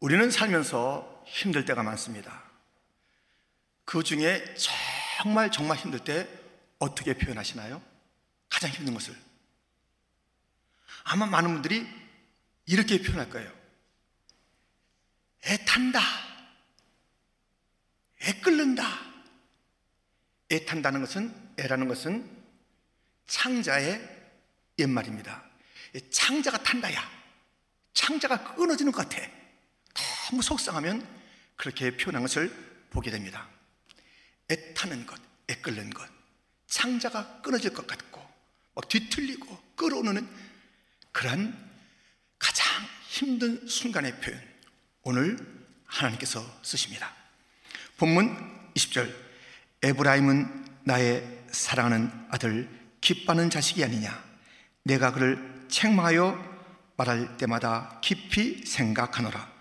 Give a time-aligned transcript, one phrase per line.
[0.00, 2.42] 우리는 살면서 힘들 때가 많습니다.
[3.84, 6.28] 그 중에 정말 정말 힘들 때
[6.78, 7.82] 어떻게 표현하시나요?
[8.48, 9.16] 가장 힘든 것을.
[11.04, 11.86] 아마 많은 분들이
[12.66, 13.50] 이렇게 표현할 거예요.
[15.44, 16.00] 애탄다.
[18.22, 18.84] 애 끓는다.
[20.50, 22.28] 애탄다는 것은, 애라는 것은
[23.26, 24.00] 창자의
[24.78, 25.42] 옛말입니다.
[26.10, 27.00] 창자가 탄다야.
[27.94, 29.37] 창자가 끊어지는 것 같아.
[30.28, 31.06] 너무 속상하면
[31.56, 32.50] 그렇게 표현한 것을
[32.90, 33.48] 보게 됩니다.
[34.50, 36.08] 애타는 것, 애끓는 것,
[36.66, 38.20] 창자가 끊어질 것 같고,
[38.74, 40.28] 막 뒤틀리고 끌어오는
[41.12, 41.70] 그러한
[42.38, 42.66] 가장
[43.08, 44.40] 힘든 순간의 표현.
[45.02, 45.38] 오늘
[45.86, 47.10] 하나님께서 쓰십니다.
[47.96, 49.28] 본문 20절.
[49.82, 52.68] 에브라임은 나의 사랑하는 아들,
[53.00, 54.24] 기뻐하는 자식이 아니냐.
[54.82, 56.36] 내가 그를 책망하여
[56.96, 59.57] 말할 때마다 깊이 생각하노라.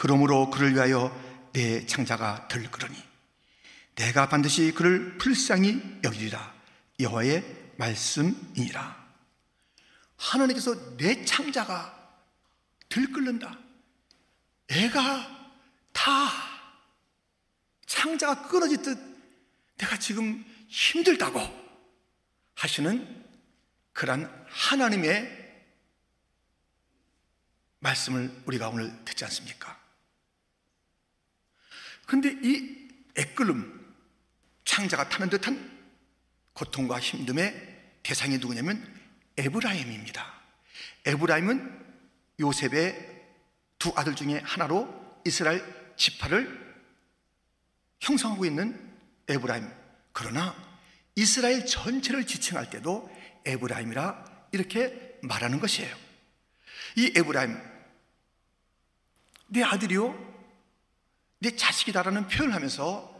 [0.00, 1.14] 그러므로 그를 위하여
[1.52, 2.96] 내 창자가 들끓으니
[3.96, 6.54] 내가 반드시 그를 불쌍히 여기리라.
[6.98, 8.98] 여호와의 말씀이니라.
[10.16, 12.16] 하나님께서 내 창자가
[12.88, 13.58] 들끓는다.
[14.70, 15.50] 애가
[15.92, 16.30] 다
[17.84, 18.98] 창자가 끊어지듯
[19.76, 21.40] 내가 지금 힘들다고
[22.54, 23.26] 하시는
[23.92, 25.64] 그러한 하나님의
[27.80, 29.79] 말씀을 우리가 오늘 듣지 않습니까?
[32.10, 33.94] 그런데 이 애끓음,
[34.64, 35.80] 창자가 타는 듯한
[36.54, 37.54] 고통과 힘듦의
[38.02, 38.84] 대상이 누구냐면
[39.36, 40.40] 에브라임입니다.
[41.06, 41.84] 에브라임은
[42.40, 43.26] 요셉의
[43.78, 45.64] 두 아들 중에 하나로 이스라엘
[45.96, 46.74] 지파를
[48.00, 48.92] 형성하고 있는
[49.28, 49.70] 에브라임.
[50.10, 50.56] 그러나
[51.14, 53.08] 이스라엘 전체를 지칭할 때도
[53.44, 55.96] 에브라임이라 이렇게 말하는 것이에요.
[56.96, 57.56] 이 에브라임,
[59.46, 60.29] 내 아들이요,
[61.40, 63.14] 내 자식이다라는 표현을 하면서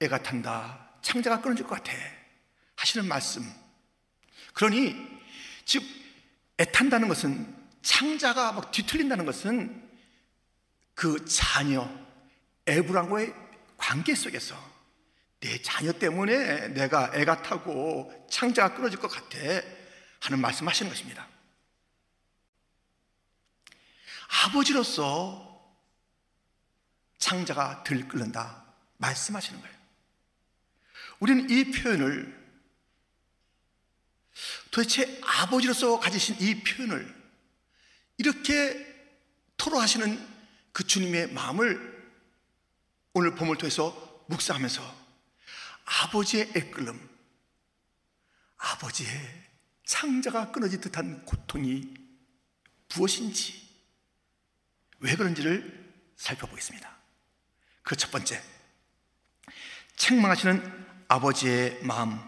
[0.00, 1.92] 애가 탄다, 창자가 끊어질 것 같아
[2.76, 3.44] 하시는 말씀.
[4.54, 4.96] 그러니
[5.64, 5.84] 즉
[6.58, 9.88] 애탄다는 것은 창자가 막 뒤틀린다는 것은
[10.94, 11.88] 그 자녀
[12.66, 13.34] 에브라임과의
[13.76, 14.56] 관계 속에서
[15.40, 19.38] 내 자녀 때문에 내가 애가 타고 창자가 끊어질 것 같아
[20.20, 21.28] 하는 말씀하시는 것입니다.
[24.46, 25.47] 아버지로서
[27.18, 28.64] 창자가 들끓는다
[28.98, 29.76] 말씀하시는 거예요.
[31.20, 32.38] 우리는 이 표현을
[34.70, 37.16] 도대체 아버지로서 가지신 이 표현을
[38.18, 38.86] 이렇게
[39.56, 40.38] 토로하시는
[40.72, 41.98] 그 주님의 마음을
[43.14, 45.08] 오늘 봄을 통해서 묵상하면서
[45.84, 47.08] 아버지의 애끓음,
[48.58, 49.48] 아버지의
[49.84, 51.94] 창자가 끊어질 듯한 고통이
[52.94, 53.66] 무엇인지,
[55.00, 56.97] 왜 그런지를 살펴보겠습니다.
[57.88, 58.38] 그 첫 번째,
[59.96, 62.20] 책망하시는 아버지의 마음,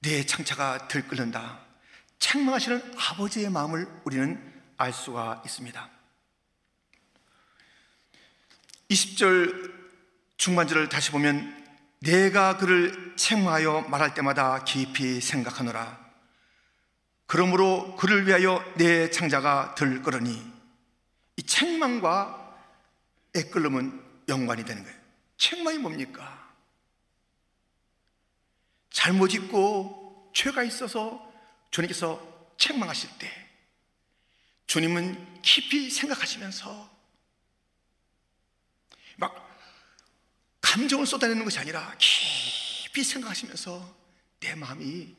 [0.00, 1.60] 내 창자가 들끓는다.
[2.18, 5.90] 책망하시는 아버지의 마음을 우리는 알 수가 있습니다.
[8.90, 9.72] 20절
[10.36, 11.66] 중반절을 다시 보면
[12.00, 15.98] 내가 그를 책망하여 말할 때마다 깊이 생각하노라.
[17.26, 20.52] 그러므로 그를 위하여 내 창자가 들끓으니
[21.38, 22.54] 이 책망과
[23.34, 24.98] 애끓음은 연관이 되는 거예요.
[25.36, 26.54] 책망이 뭡니까?
[28.90, 31.32] 잘못 있고 죄가 있어서
[31.70, 33.30] 주님께서 책망하실 때
[34.66, 36.96] 주님은 깊이 생각하시면서
[39.16, 39.60] 막
[40.60, 43.96] 감정을 쏟아내는 것이 아니라 깊이 생각하시면서
[44.40, 45.14] 내 마음이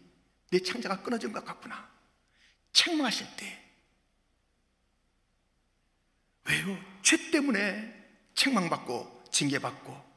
[0.49, 1.89] 내 창자가 끊어진 것 같구나.
[2.73, 3.63] 책망하실 때
[6.45, 6.77] 왜요?
[7.01, 7.96] 죄 때문에
[8.37, 10.07] 책망받고 징계받고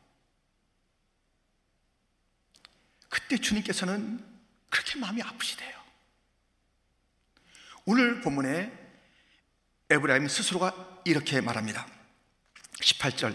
[3.09, 4.25] 그때 주님께서는
[4.69, 5.81] 그렇게 마음이 아프시대요.
[7.87, 8.71] 오늘 본문에
[9.89, 11.89] 에브라임 스스로가 이렇게 말합니다.
[12.75, 13.35] 18절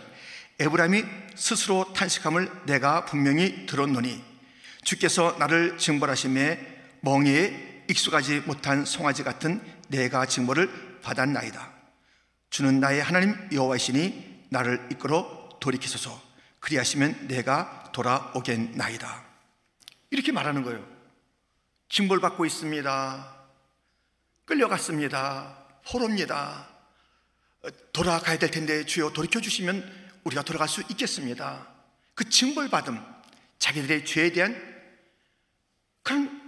[0.59, 1.03] 에브라임이
[1.35, 4.23] 스스로 탄식함을 내가 분명히 들었노니
[4.83, 11.73] 주께서 나를 징벌하심에 멍에에 익숙하지 못한 송아지 같은 내가 징벌을 받았나이다.
[12.51, 16.21] 주는 나의 하나님 여호와이시니 나를 이끌어 돌이키소서
[16.61, 19.25] 그리하시면 내가 돌아오겠나이다.
[20.11, 20.85] 이렇게 말하는 거예요.
[21.89, 23.35] 징벌받고 있습니다.
[24.45, 25.65] 끌려갔습니다.
[25.85, 26.69] 포로입니다.
[27.91, 31.67] 돌아가야 될 텐데 주여 돌이켜 주시면 우리가 돌아갈 수 있겠습니다.
[32.13, 33.03] 그 징벌받음,
[33.59, 34.55] 자기들의 죄에 대한
[36.01, 36.41] 그런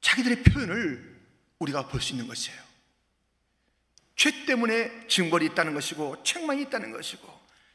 [0.00, 1.20] 자기들의 표현을
[1.58, 2.71] 우리가 볼 수 있는 것이에요.
[4.22, 7.26] 죄 때문에 징벌이 있다는 것이고 책망이 있다는 것이고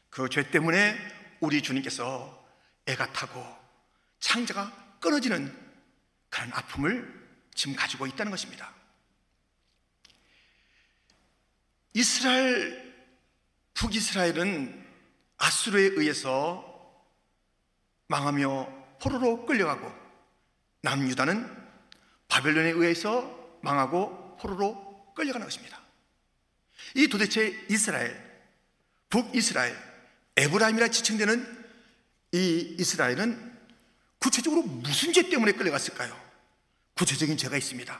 [0.09, 0.97] 그 죄 때문에
[1.41, 2.47] 우리 주님께서
[2.85, 3.45] 애가 타고
[4.21, 5.53] 창자가 끊어지는
[6.29, 8.73] 그런 아픔을 지금 가지고 있다는 것입니다.
[11.93, 12.95] 이스라엘
[13.73, 14.87] 북이스라엘은
[15.35, 16.63] 아수르에 의해서
[18.07, 19.93] 망하며 포로로 끌려가고
[20.79, 21.67] 남유다는
[22.29, 25.86] 바벨론에 의해서 망하고 포로로 끌려가는 것입니다.
[26.95, 28.15] 이 도대체 이스라엘,
[29.09, 29.75] 북이스라엘,
[30.35, 31.65] 에브라임이라 지칭되는
[32.33, 33.57] 이 이스라엘은
[34.19, 36.15] 구체적으로 무슨 죄 때문에 끌려갔을까요?
[36.95, 37.99] 구체적인 죄가 있습니다.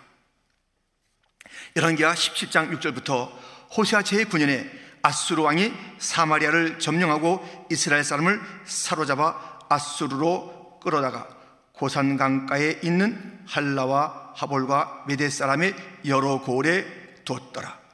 [1.75, 3.31] 열왕기하 17장 6절부터
[3.77, 4.69] 호시아 제9년에
[5.01, 11.29] 아수르 왕이 사마리아를 점령하고 이스라엘 사람을 사로잡아 아수르로 끌어다가
[11.73, 15.75] 고산강가에 있는 할라와 하볼과 메대 사람의
[16.05, 17.86] 여러 고을에 뒀더라.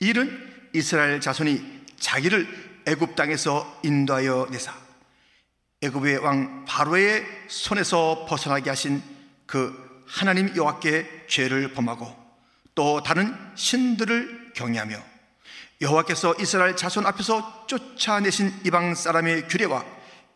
[0.00, 4.74] 이는 이스라엘 자손이 자기를 애굽 땅에서 인도하여 내사
[5.82, 9.02] 애굽의 왕 바로의 손에서 벗어나게 하신
[9.46, 12.16] 그 하나님 여호와께 죄를 범하고
[12.74, 15.02] 또 다른 신들을 경외하며
[15.80, 19.84] 여호와께서 이스라엘 자손 앞에서 쫓아내신 이방 사람의 규례와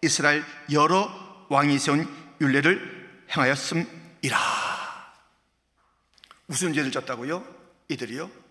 [0.02, 1.10] 이스라엘 여러
[1.48, 2.08] 왕이 세운
[2.40, 4.38] 율례를 행하였음이라.
[6.46, 7.44] 무슨 죄를 졌다고요?
[7.88, 8.43] 이들이요?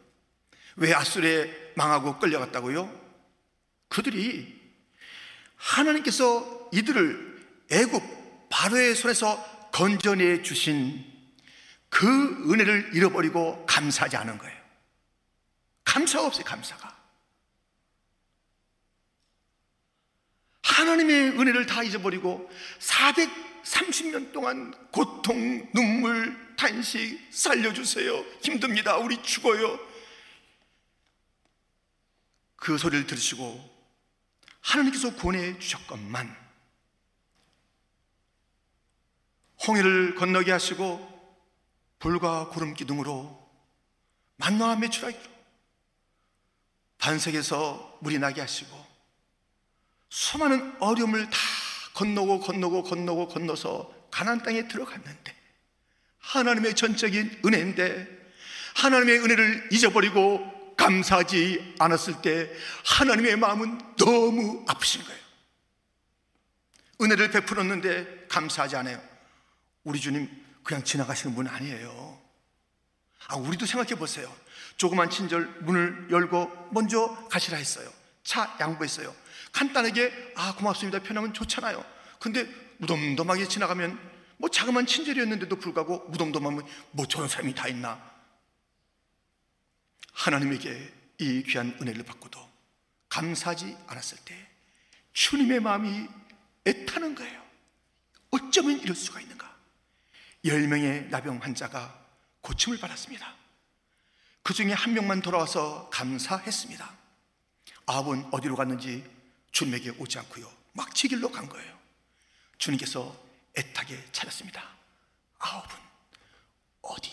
[0.75, 3.01] 왜 아수르에 망하고 끌려갔다고요?
[3.89, 4.61] 그들이
[5.55, 11.03] 하나님께서 이들을 애굽 바로의 손에서 건져내 주신
[11.89, 14.57] 그 은혜를 잃어버리고 감사하지 않은 거예요.
[15.83, 16.93] 감사가 없어요, 감사가.
[20.63, 22.49] 하나님의 은혜를 다 잊어버리고
[22.79, 28.23] 430년 동안 고통, 눈물, 탄식, 살려주세요.
[28.41, 28.97] 힘듭니다.
[28.97, 29.92] 우리 죽어요.
[32.63, 33.71] 그 소리를 들으시고
[34.61, 36.33] 하나님께서 권해 주셨건만
[39.67, 41.11] 홍해를 건너게 하시고
[41.99, 43.37] 불과 구름 기둥으로
[44.37, 45.33] 만나와 매출하기로
[46.99, 48.87] 반석에서 물이 나게 하시고
[50.07, 51.37] 수많은 어려움을 다
[51.95, 55.35] 건너고 건너고 건너고 건너서 가나안 땅에 들어갔는데
[56.19, 58.07] 하나님의 전적인 은혜인데
[58.75, 60.52] 하나님의 은혜를 잊어버리고
[60.83, 62.51] 감사하지 않았을 때
[62.85, 65.19] 하나님의 마음은 너무 아프신 거예요.
[67.01, 69.01] 은혜를 베풀었는데 감사하지 않아요.
[69.83, 70.29] 우리 주님
[70.63, 72.21] 그냥 지나가시는 분 아니에요.
[73.27, 74.33] 아, 우리도 생각해 보세요.
[74.75, 77.89] 조그만 친절 문을 열고 먼저 가시라 했어요.
[78.23, 79.13] 차 양보했어요.
[79.53, 81.83] 간단하게 아 고맙습니다 편하면 좋잖아요.
[82.19, 82.45] 근데
[82.77, 83.99] 무덤덤하게 지나가면
[84.37, 88.12] 뭐 자그만 친절이었는데도 불구하고 무덤덤하면 뭐 저런 사람이 다 있나?
[90.13, 92.39] 하나님에게 이 귀한 은혜를 받고도
[93.09, 94.49] 감사하지 않았을 때
[95.13, 96.07] 주님의 마음이
[96.65, 97.43] 애타는 거예요.
[98.31, 99.55] 어쩌면 이럴 수가 있는가?
[100.45, 102.03] 열 명의 나병 환자가
[102.41, 103.35] 고침을 받았습니다.
[104.41, 106.97] 그 중에 한 명만 돌아와서 감사했습니다.
[107.85, 109.09] 아합은 어디로 갔는지
[109.51, 110.51] 주님에게 오지 않고요.
[110.73, 111.79] 막 지길로 간 거예요.
[112.57, 113.15] 주님께서
[113.55, 114.67] 애타게 찾았습니다.
[115.39, 115.77] 아합은
[116.81, 117.11] 어디,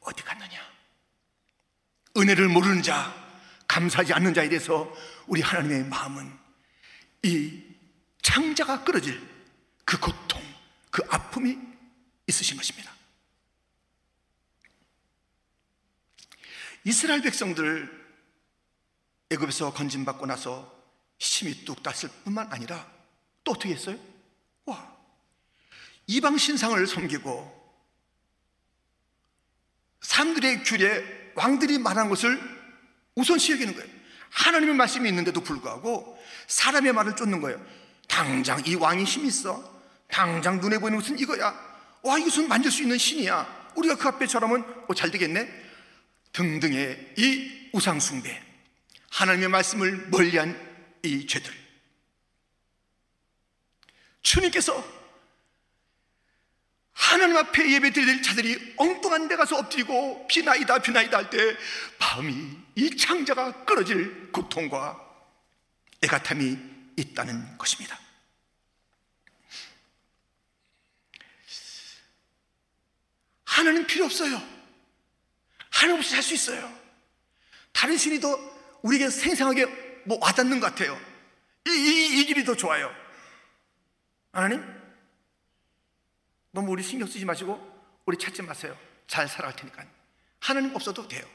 [0.00, 0.73] 어디 갔느냐?
[2.24, 3.14] 은혜를 모르는 자,
[3.68, 4.90] 감사하지 않는 자에 대해서
[5.26, 6.38] 우리 하나님의 마음은
[7.22, 7.62] 이
[8.22, 9.20] 창자가 끊어질
[9.84, 10.42] 그 고통,
[10.90, 11.58] 그 아픔이
[12.26, 12.92] 있으신 것입니다.
[16.84, 18.04] 이스라엘 백성들
[19.30, 20.72] 애굽에서 건진받고 나서
[21.18, 22.90] 힘이 뚝 땄을 뿐만 아니라
[23.42, 23.98] 또 어떻게 했어요?
[24.64, 24.96] 와,
[26.06, 27.64] 이방 신상을 섬기고
[30.00, 32.40] 사람들의 규례, 왕들이 말한 것을
[33.14, 33.88] 우선시 여기는 거예요.
[34.30, 37.64] 하나님의 말씀이 있는데도 불구하고 사람의 말을 쫓는 거예요.
[38.08, 39.72] 당장 이 왕이 힘 있어.
[40.08, 41.54] 당장 눈에 보이는 것은 이거야.
[42.02, 43.70] 와, 이것은 만질 수 있는 신이야.
[43.76, 45.48] 우리가 그 앞에 저라면 어, 잘 되겠네.
[46.32, 48.42] 등등의 이 우상숭배,
[49.10, 50.58] 하나님의 말씀을 멀리한
[51.02, 51.52] 이 죄들.
[54.22, 54.84] 주님께서
[57.10, 61.56] 하나님 앞에 예배 드릴 자들이 엉뚱한 데 가서 엎드리고 비나이다 비나이다 할 때
[61.98, 64.98] 마음이 이 창자가 끊어질 고통과
[66.02, 66.56] 애가탐이
[66.96, 67.98] 있다는 것입니다.
[73.44, 74.40] 하나님 필요 없어요.
[75.70, 76.72] 하나님 없이 살 수 있어요.
[77.72, 78.38] 다른 신이 더
[78.82, 79.66] 우리에게 생생하게
[80.04, 80.98] 뭐 와닿는 것 같아요.
[81.66, 82.94] 이, 이, 이 길이 더 좋아요.
[84.32, 84.62] 하나님,
[86.54, 87.58] 너무 우리 신경 쓰지 마시고
[88.06, 88.78] 우리 찾지 마세요.
[89.08, 89.84] 잘 살아갈 테니까.
[90.38, 91.26] 하나님 없어도 돼요.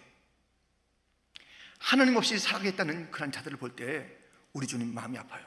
[1.77, 4.17] 하나님 없이 살아가겠다는 그런 자들을 볼 때
[4.53, 5.45] 우리 주님 마음이 아파요.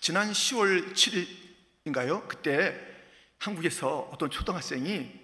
[0.00, 2.28] 지난 10월 7일인가요?
[2.28, 2.80] 그때
[3.38, 5.20] 한국에서 어떤 초등학생이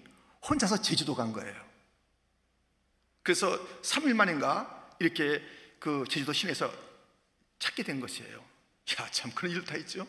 [0.49, 1.55] 혼자서 제주도 간 거예요.
[3.23, 5.40] 그래서 3일 만인가 이렇게
[5.78, 6.73] 그 제주도 시내에서
[7.61, 8.38] 찾게 된 것이에요.
[9.00, 10.07] 야, 참 그런 일도 다 있죠.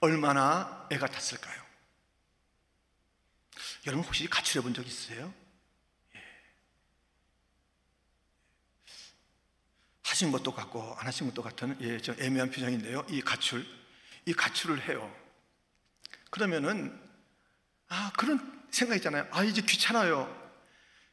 [0.00, 1.62] 얼마나 애가 탔을까요?
[3.86, 5.32] 여러분 혹시 가출해 본 적 있으세요?
[6.14, 6.20] 예.
[10.04, 13.04] 하신 것도 같고 안 하신 것도 같은 예, 저 애매한 표정인데요.
[13.08, 13.66] 이 가출,
[14.24, 15.14] 이 가출을 해요.
[16.30, 16.98] 그러면은
[17.88, 19.26] 아 그런 생각 있잖아요.
[19.30, 20.36] 아 이제 귀찮아요.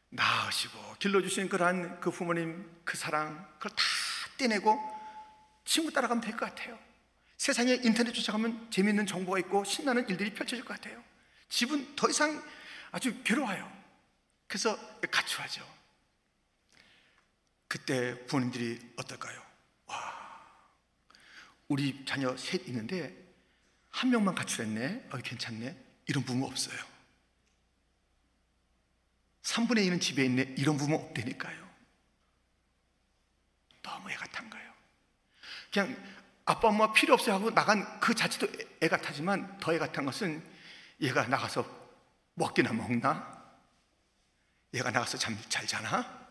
[0.09, 3.83] 낳으시고 길러주신 그러한 그 부모님 그 사랑 그걸 다
[4.37, 4.77] 떼내고
[5.65, 6.77] 친구 따라가면 될 것 같아요.
[7.37, 11.03] 세상에 인터넷 쫓아가면 재미있는 정보가 있고 신나는 일들이 펼쳐질 것 같아요.
[11.49, 12.43] 집은 더 이상
[12.91, 13.71] 아주 괴로워요.
[14.47, 14.77] 그래서
[15.11, 15.75] 가출하죠.
[17.67, 19.41] 그때 부모님들이 어떨까요?
[19.87, 19.95] 와,
[21.67, 23.13] 우리 자녀 셋 있는데
[23.89, 25.07] 한 명만 가출했네.
[25.11, 25.75] 어, 괜찮네.
[26.07, 26.77] 이런 부모 없어요.
[29.41, 30.55] 3분의 1은 집에 있네.
[30.57, 31.65] 이런 부모 없다니까요.
[33.81, 34.73] 너무 애 같은 거예요.
[35.71, 38.47] 그냥 아빠 엄마 필요 없어요 하고 나간 그 자체도
[38.83, 40.43] 애 같하지만 더 애 같은 것은
[41.01, 41.65] 얘가 나가서
[42.35, 43.33] 먹기나 먹나?
[44.73, 46.25] 얘가 나가서 잠 잘 자나?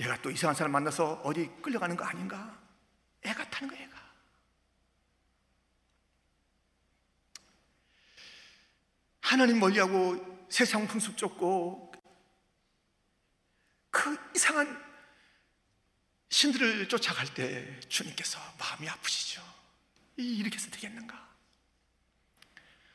[0.00, 2.58] 얘가 또 이상한 사람 만나서 어디 끌려가는 거 아닌가?
[3.24, 3.94] 애 같다는 거 애가.
[9.20, 11.92] 하나님 멀리하고 세상 풍습 쫓고
[13.90, 14.83] 그 이상한
[16.34, 19.40] 신들을 쫓아갈 때 주님께서 마음이 아프시죠.
[20.16, 21.32] 이렇게 해서 되겠는가?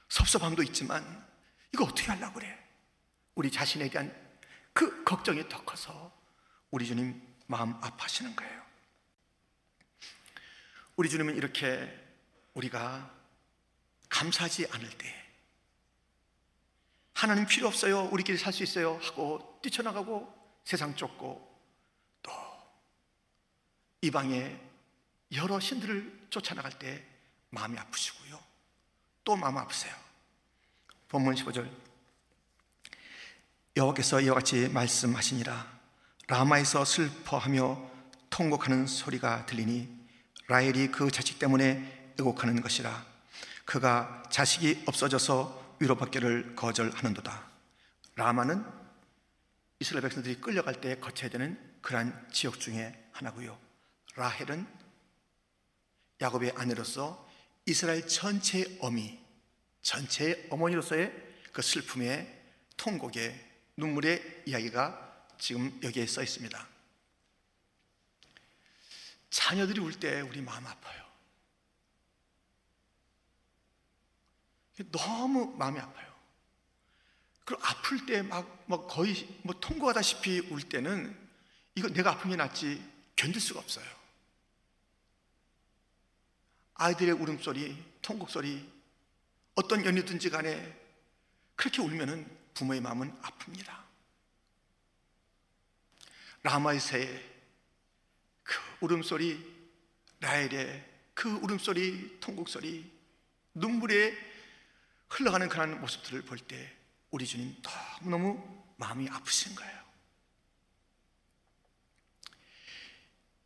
[0.10, 1.25] 섭섭함도 있지만
[1.74, 2.60] 이거 어떻게 하려고 그래?
[3.36, 4.13] 우리 자신에 대한
[4.74, 6.13] 그 걱정이 더 커서
[6.69, 8.62] 우리 주님 마음 아파하시는 거예요.
[10.98, 11.98] 우리 주님은 이렇게
[12.55, 13.10] 우리가
[14.10, 15.15] 감사하지 않을 때
[17.13, 18.10] 하나님 필요 없어요.
[18.12, 19.00] 우리끼리 살 수 있어요.
[19.01, 21.49] 하고 뛰쳐나가고 세상 쫓고 또
[24.01, 24.60] 이방의
[25.34, 27.06] 여러 신들을 쫓아나갈 때
[27.50, 28.39] 마음이 아프시고요.
[29.24, 29.94] 또 마음 아프세요.
[31.10, 31.70] 본문 15절.
[33.75, 35.79] 여호와께서 이와 같이 말씀하시니라.
[36.27, 37.89] 라마에서 슬퍼하며
[38.29, 39.89] 통곡하는 소리가 들리니
[40.48, 43.06] 라헬이 그 자식 때문에 애곡하는 것이라.
[43.65, 47.48] 그가 자식이 없어져서 위로받기를 거절하는도다.
[48.15, 48.65] 라마는
[49.79, 53.68] 이스라엘 백성들이 끌려갈 때 거쳐야 되는 그러한 지역 중에 하나고요
[54.19, 54.67] 라헬은
[56.19, 57.25] 야곱의 아내로서
[57.65, 59.17] 이스라엘 전체의 어미
[59.81, 61.13] 전체의 어머니로서의
[61.53, 62.27] 그 슬픔의
[62.75, 66.67] 통곡의 눈물의 이야기가 지금 여기에 써 있습니다.
[69.29, 71.05] 자녀들이 울 때 우리 마음 아파요.
[74.91, 76.13] 너무 마음이 아파요.
[77.45, 81.17] 그리고 아플 때 막, 막 거의 뭐 통곡하다시피 울 때는
[81.75, 82.83] 이거 내가 아픈 게 낫지
[83.15, 83.99] 견딜 수가 없어요.
[86.79, 88.67] 아이들의 울음소리, 통곡소리,
[89.55, 90.77] 어떤 연유든지 간에
[91.55, 93.77] 그렇게 울면은 부모의 마음은 아픕니다.
[96.43, 97.29] 라마이세의
[98.43, 99.59] 그 울음소리,
[100.21, 102.89] 라헬의 그 울음소리, 통곡소리,
[103.53, 104.17] 눈물에
[105.09, 106.75] 흘러가는 그런 모습들을 볼 때
[107.12, 107.55] 우리 주님
[108.01, 109.78] 너무너무 마음이 아프신 거예요.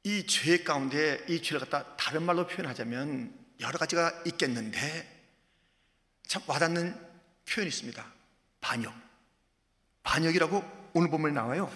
[0.05, 5.09] 이 죄 가운데 이 죄를 갖다 다른 말로 표현하자면 여러 가지가 있겠는데
[6.27, 6.93] 참 와닿는
[7.47, 8.05] 표현이 있습니다.
[8.59, 8.93] 반역.
[10.03, 11.71] 반역이라고 오늘 보면 나와요.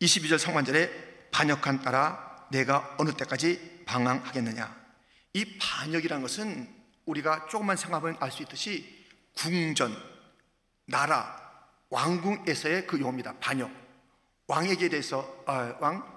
[0.00, 4.86] 22절 상반절에 반역한 따라 내가 어느 때까지 방황하겠느냐.
[5.34, 6.74] 이 반역이라는 것은
[7.04, 9.94] 우리가 조금만 생각하면 알 수 있듯이 궁전,
[10.86, 11.42] 나라,
[11.90, 13.34] 왕궁에서의 그 용어입니다.
[13.38, 13.70] 반역.
[14.46, 16.15] 왕에게 대해서 아, 왕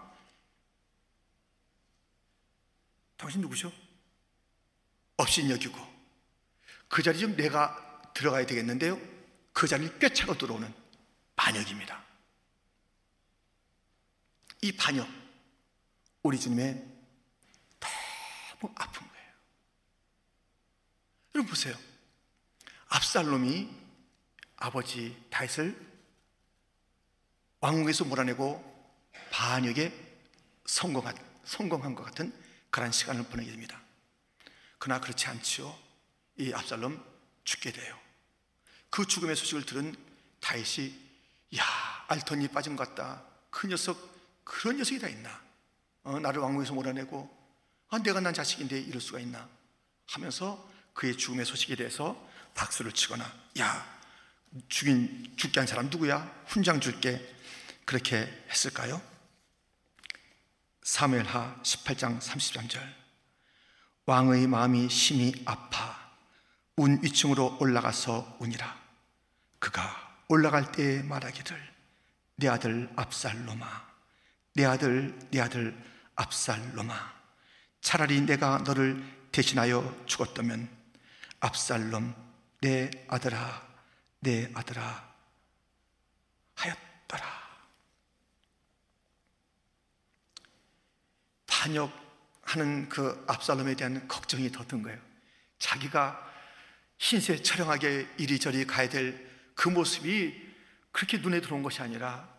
[3.19, 3.69] 당신 누구셔?
[5.17, 5.77] 없인 여기고
[6.87, 8.99] 그 자리 좀 내가 들어가야 되겠는데요.
[9.51, 10.73] 그 자리를 꿰차고 들어오는
[11.35, 12.01] 반역입니다.
[14.61, 15.07] 이 반역,
[16.23, 16.75] 우리 주님의
[17.79, 19.31] 너무 아픈 거예요.
[21.35, 21.75] 여러분 보세요.
[22.87, 23.69] 압살롬이
[24.55, 25.77] 아버지 다윗을
[27.59, 29.91] 왕궁에서 몰아내고 반역에
[30.65, 33.79] 성공한, 성공한 것 같은 그런 시간을 보내게 됩니다.
[34.77, 35.77] 그러나 그렇지 않지요.
[36.37, 37.03] 이 압살롬
[37.43, 37.99] 죽게 돼요.
[38.89, 39.95] 그 죽음의 소식을 들은
[40.39, 40.93] 다윗이
[41.57, 41.63] 야
[42.07, 43.23] 알턴이 것 같다.
[43.49, 43.97] 그 녀석
[44.43, 45.41] 그런 녀석이 다 있나?
[46.03, 47.37] 어, 나를 왕궁에서 몰아내고
[47.89, 49.47] 아, 내가 난 자식인데 이럴 수가 있나?
[50.07, 53.99] 하면서 그의 죽음의 소식에 대해서 박수를 치거나 야
[54.67, 56.43] 죽인 죽게 한 사람 누구야?
[56.47, 57.35] 훈장 줄게
[57.85, 59.01] 그렇게 했을까요?
[60.83, 62.79] 사무엘하 18장 33절.
[64.05, 65.97] 왕의 마음이 심히 아파.
[66.77, 68.79] 운 위층으로 올라가서 우니라.
[69.59, 71.69] 그가 올라갈 때에 말하기를
[72.37, 73.89] 내 아들 압살롬아
[74.55, 75.77] 내 아들 내 아들
[76.15, 77.13] 압살롬아
[77.81, 80.69] 차라리 내가 너를 대신하여 죽었다면
[81.41, 82.15] 압살롬
[82.61, 83.67] 내 아들아
[84.19, 85.09] 내 아들아
[86.55, 87.48] 하였더라
[91.59, 94.99] 반역하는 그 압살롬에 대한 걱정이 더 든 거예요.
[95.57, 96.25] 자기가
[96.97, 99.27] 신세 촬영하게 이리저리 가야 될
[99.59, 100.55] 그 모습이
[100.93, 102.33] 그렇게 눈에 들어온 것이 아니라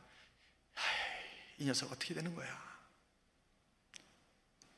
[1.58, 2.48] 이 녀석 어떻게 되는 거야?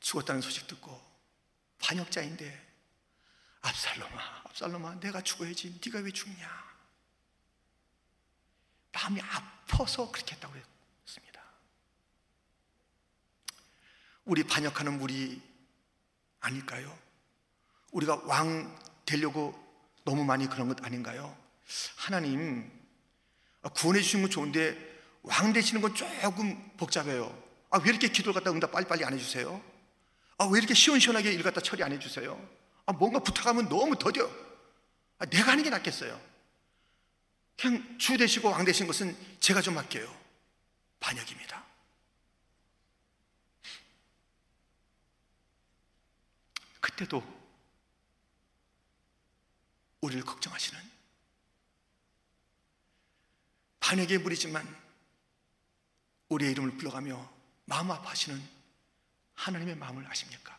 [0.01, 1.01] 죽었다는 소식 듣고
[1.79, 2.73] 반역자인데
[3.61, 5.79] 압살롬아 압살롬아 내가 죽어야지.
[5.87, 6.73] 네가 왜 죽냐?
[8.93, 10.57] 마음이 아파서 그렇게 했다고
[11.07, 11.43] 했습니다
[14.25, 15.41] 우리 반역하는 우리
[16.41, 16.97] 아닐까요?
[17.91, 19.55] 우리가 왕 되려고
[20.05, 21.37] 너무 많이 그런 것 아닌가요?
[21.97, 22.71] 하나님
[23.75, 28.71] 구원해 주시는 건 좋은데 왕 되시는 건 조금 복잡해요 아, 왜 이렇게 기도를 갖다 응답
[28.71, 29.63] 빨리빨리 안 해주세요?
[30.37, 32.39] 아, 왜 이렇게 시원시원하게 일 갖다 처리 안 해주세요?
[32.85, 34.31] 아, 뭔가 부탁하면 너무 더뎌.
[35.19, 36.21] 아, 내가 하는 게 낫겠어요.
[37.59, 40.15] 그냥 주 되시고 왕 되신 것은 제가 좀 할게요.
[41.01, 41.65] 반역입니다.
[46.83, 47.23] 그때도
[50.03, 50.81] 우리를 걱정하시는
[53.81, 54.67] 반역의 무리지만
[56.29, 57.33] 우리의 이름을 불러가며
[57.67, 58.43] 마음 아파하시는
[59.35, 60.59] 하나님의 마음을 아십니까?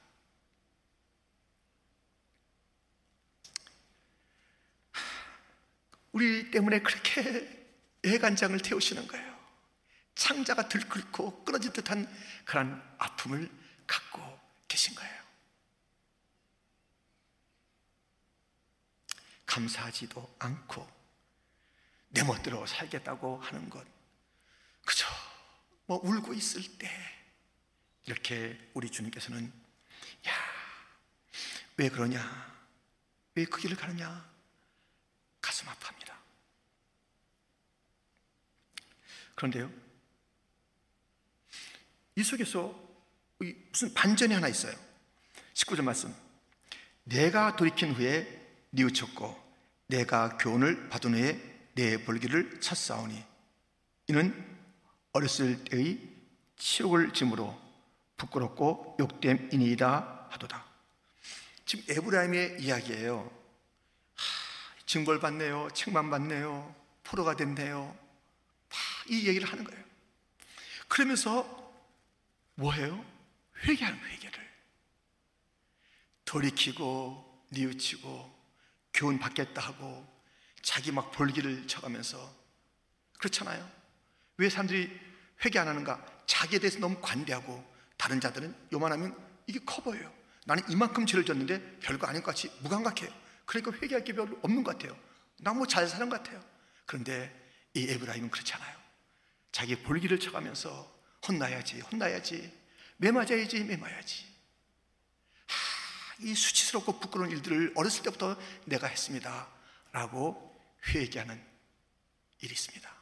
[6.13, 7.67] 우리 때문에 그렇게
[8.05, 9.33] 애간장을 태우시는 거예요.
[10.15, 12.07] 창자가 들끓고 끊어질 듯한
[12.45, 13.49] 그런 아픔을
[13.88, 15.22] 갖고 계신 거예요.
[19.53, 20.89] 감사하지도 않고
[22.09, 23.85] 내 멋대로 살겠다고 하는 것
[24.83, 25.05] 그저
[25.85, 26.89] 뭐 울고 있을 때
[28.05, 29.53] 이렇게 우리 주님께서는
[30.27, 30.31] 야,
[31.77, 32.19] 왜 그러냐?
[33.35, 34.31] 왜 그 길을 가느냐?
[35.41, 36.17] 가슴 아파합니다.
[39.35, 39.71] 그런데요,
[42.15, 42.79] 이 속에서
[43.39, 44.75] 무슨 반전이 하나 있어요.
[45.53, 46.15] 19절 말씀.
[47.03, 48.39] 내가 돌이킨 후에
[48.71, 49.42] 뉘우쳤고
[49.88, 53.24] 내가 교훈을 받은 후에 내 벌기를 찼사오니
[54.08, 54.58] 이는
[55.12, 56.00] 어렸을 때의
[56.58, 57.60] 치욕을 짐으로
[58.17, 60.65] 부끄럽고 욕됨이니이다 하도다.
[61.65, 63.32] 지금 에브라임의 이야기예요.
[64.15, 65.69] 하, 징벌 받네요.
[65.74, 66.76] 책만 받네요.
[67.04, 67.98] 포로가 됐네요.
[69.10, 69.84] 이 얘기를 하는 거예요.
[70.88, 71.74] 그러면서
[72.56, 73.04] 뭐해요?
[73.63, 74.54] 회개하는 회개를.
[76.26, 78.42] 돌이키고 뉘우치고
[79.03, 80.07] 교훈 받겠다 하고
[80.61, 82.33] 자기 막 볼기를 쳐가면서
[83.19, 83.69] 그렇잖아요.
[84.37, 84.89] 왜 사람들이
[85.43, 86.05] 회개 안 하는가?
[86.25, 87.61] 자기에 대해서 너무 관대하고
[87.97, 89.13] 다른 자들은 요만하면
[89.45, 90.09] 이게 커 보여요.
[90.45, 93.13] 나는 이만큼 죄를 졌는데 별거 아닌 것 같이 무감각해요.
[93.45, 94.97] 그러니까 회개할 게 별로 없는 것 같아요.
[95.41, 96.41] 나 뭐 잘 사는 것 같아요.
[96.85, 97.29] 그런데
[97.73, 98.77] 이 에브라임은 그렇지 않아요.
[99.51, 100.89] 자기 볼기를 쳐가면서
[101.27, 102.57] 혼나야지, 혼나야지,
[102.97, 104.33] 매맞아야지, 매맞아야지.
[106.23, 109.49] 하, 이 수치스럽고 부끄러운 일들을 어렸을 때부터 내가 했습니다.
[109.91, 110.55] 라고
[110.88, 111.41] 회개하는
[112.41, 112.93] 일이 있습니다.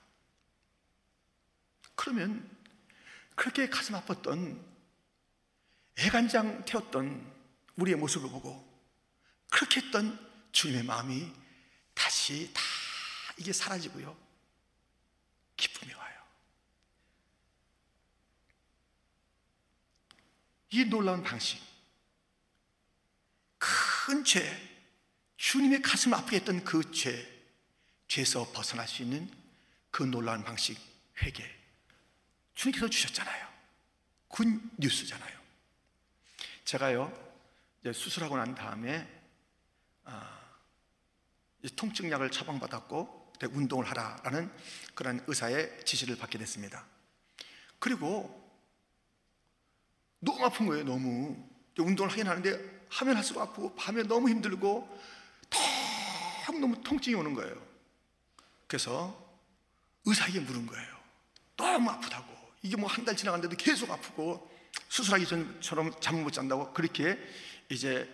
[1.95, 2.49] 그러면
[3.35, 4.59] 그렇게 가슴 아팠던
[5.97, 7.31] 애간장 태웠던
[7.75, 8.67] 우리의 모습을 보고
[9.49, 10.19] 그렇게 했던
[10.51, 11.31] 주님의 마음이
[11.93, 12.61] 다시 다
[13.37, 14.17] 이게 사라지고요.
[15.57, 16.21] 기쁨이 와요.
[20.71, 21.70] 이 놀라운 방식.
[24.05, 24.41] 큰 죄,
[25.37, 27.23] 주님의 가슴을 아프게 했던 그 죄,
[28.07, 29.29] 죄에서 벗어날 수 있는
[29.91, 30.79] 그 놀라운 방식,
[31.21, 31.47] 회개.
[32.55, 33.47] 주님께서 주셨잖아요.
[34.27, 35.39] 군 뉴스잖아요.
[36.65, 37.13] 제가요,
[37.93, 39.07] 수술하고 난 다음에,
[40.05, 40.49] 아,
[41.75, 44.51] 통증약을 처방받았고, 운동을 하라라는
[44.95, 46.87] 그런 의사의 지시를 받게 됐습니다.
[47.77, 48.51] 그리고
[50.19, 51.47] 너무 아픈 거예요, 너무.
[51.77, 54.99] 운동을 하긴 하는데, 하면 할수록 아프고, 밤에 너무 힘들고,
[56.59, 57.55] 너무 통증이 오는 거예요.
[58.67, 59.17] 그래서
[60.05, 60.97] 의사에게 물은 거예요.
[61.57, 62.27] 너무 아프다고
[62.61, 64.51] 이게 뭐 한 달 지나갔는데도 계속 아프고
[64.89, 67.17] 수술하기 전처럼 잠 못 잔다고 그렇게
[67.69, 68.07] 이제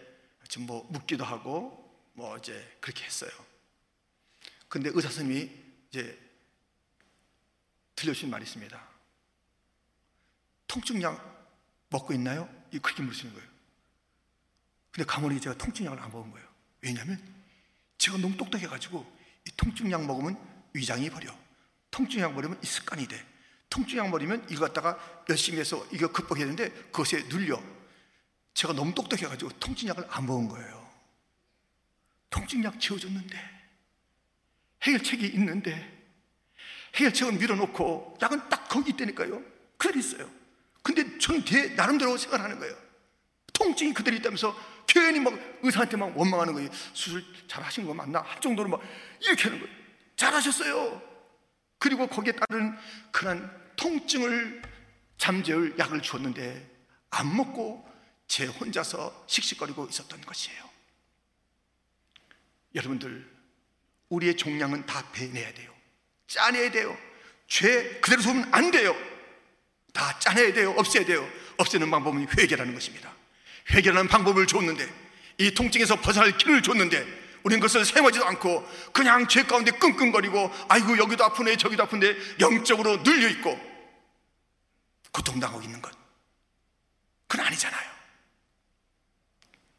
[0.47, 3.31] 지금 뭐 묻기도 하고 뭐 이제 그렇게 했어요.
[4.69, 5.51] 근데 의사 선생님이
[5.89, 6.17] 이제
[7.95, 8.87] 들려주신 말이 있습니다.
[10.67, 12.47] 통증약 먹고 있나요?
[12.71, 13.49] 이 그렇게 물으시는 거예요.
[14.97, 16.47] 근데 가만히 제가 통증약을 안 먹은 거예요.
[16.81, 17.21] 왜냐하면
[17.99, 19.05] 제가 너무 똑똑해가지고
[19.47, 20.35] 이 통증약 먹으면
[20.73, 21.37] 위장이 버려.
[21.91, 23.23] 통증약 버리면 이 습관이 돼.
[23.69, 24.97] 통증약 버리면 이거 갖다가
[25.29, 27.61] 열심히 해서 이거 극복해야 되는데 그것에 눌려.
[28.55, 30.91] 제가 너무 똑똑해가지고 통증약을 안 먹은 거예요.
[32.31, 33.37] 통증약 지어줬는데
[34.81, 35.95] 해결책이 있는데
[36.95, 39.43] 해결책은 밀어놓고 약은 딱 거기 있다니까요.
[39.77, 40.31] 그대로 있어요.
[40.81, 42.75] 근데 저는 대, 나름대로 생각하는 거예요.
[43.53, 46.69] 통증이 그대로 있다면서 괜히 막 의사한테 막 원망하는 거예요.
[46.93, 48.21] 수술 잘 하신 거 맞나?
[48.21, 48.81] 할 정도로 막
[49.21, 49.75] 이렇게 하는 거예요.
[50.15, 51.01] 잘 하셨어요.
[51.77, 52.75] 그리고 거기에 따른
[53.11, 54.61] 그런 통증을
[55.17, 56.77] 잠재울 약을 줬는데
[57.09, 57.87] 안 먹고
[58.27, 60.67] 제 혼자서 씩씩거리고 있었던 것이에요.
[62.75, 63.29] 여러분들,
[64.09, 65.73] 우리의 종량은 다 배내야 돼요.
[66.27, 66.97] 짜내야 돼요.
[67.47, 68.95] 죄 그대로 두면 안 돼요.
[69.93, 70.71] 다 짜내야 돼요.
[70.77, 71.27] 없애야 돼요.
[71.57, 73.13] 없애는 방법은 회개라는 것입니다.
[73.71, 74.87] 회개라는 방법을 줬는데
[75.39, 81.23] 이 통증에서 벗어날 길을 줬는데 우리는 그것을 생하지도 않고 그냥 죄 가운데 끙끙거리고 아이고 여기도
[81.23, 83.57] 아프네 저기도 아픈데 영적으로 눌려 있고
[85.11, 85.91] 고통당하고 있는 것.
[87.27, 87.97] 그건 아니잖아요.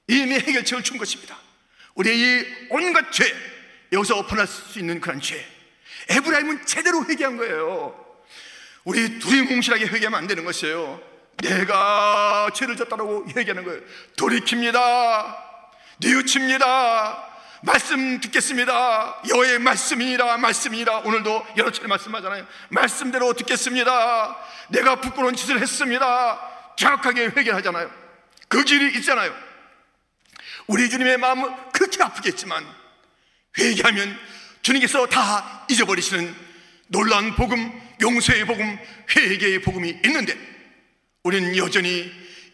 [0.09, 1.39] 이미 해결책을 준 것입니다.
[1.95, 3.25] 우리의 이 온갖 죄
[3.93, 5.45] 여기서 벗어날 수 있는 그런 죄
[6.09, 8.07] 에브라임은 제대로 회개한 거예요.
[8.85, 11.08] 우리 두리뭉실하게 회개하면 안 되는 것이에요
[11.43, 13.81] 내가 죄를 졌다고 회개하는 거예요
[14.17, 15.37] 돌이킵니다
[16.01, 17.29] 뉘우칩니다
[17.63, 19.23] 말씀 듣겠습니다.
[19.29, 22.47] 여호의 말씀이라 말씀이라 오늘도 여러 차례 말씀하잖아요.
[22.69, 24.37] 말씀대로 듣겠습니다.
[24.69, 26.41] 내가 부끄러운 짓을 했습니다.
[26.77, 27.91] 정확하게 회개하잖아요.
[28.49, 29.35] 그 길이 있잖아요.
[30.69, 32.65] 우리 주님의 마음은 그렇게 아프겠지만
[33.59, 34.19] 회개하면
[34.63, 36.35] 주님께서 다 잊어버리시는
[36.89, 38.79] 놀라운 복음, 용서의 복음,
[39.17, 40.58] 회개의 복음이 있는데
[41.23, 42.11] 우리는 여전히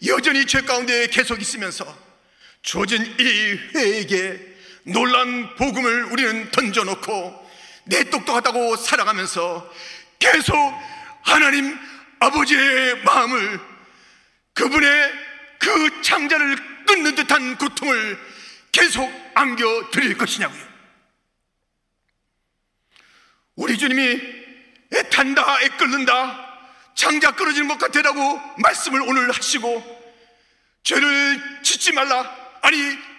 [0.07, 1.85] 여전히 죄 가운데 계속 있으면서
[2.63, 4.39] 주어진 이 회개
[4.85, 7.51] 놀란 복음을 우리는 던져놓고
[7.87, 9.71] 내 똑똑하다고 살아가면서
[10.19, 10.55] 계속
[11.23, 11.79] 하나님
[12.21, 13.61] 아버지의 마음을
[14.55, 15.13] 그분의
[15.59, 18.19] 그 창자를 끊는 듯한 고통을
[18.73, 20.75] 계속 안겨 드릴 것이냐고요.
[23.57, 24.21] 우리 주님이
[24.93, 26.44] 애탄다, 애끓는다,
[26.95, 30.05] 창자 끊어지는 것 같으라고 말씀을 오늘 하시고
[30.83, 32.35] 죄를 짓지 말라.
[32.63, 32.77] 아니,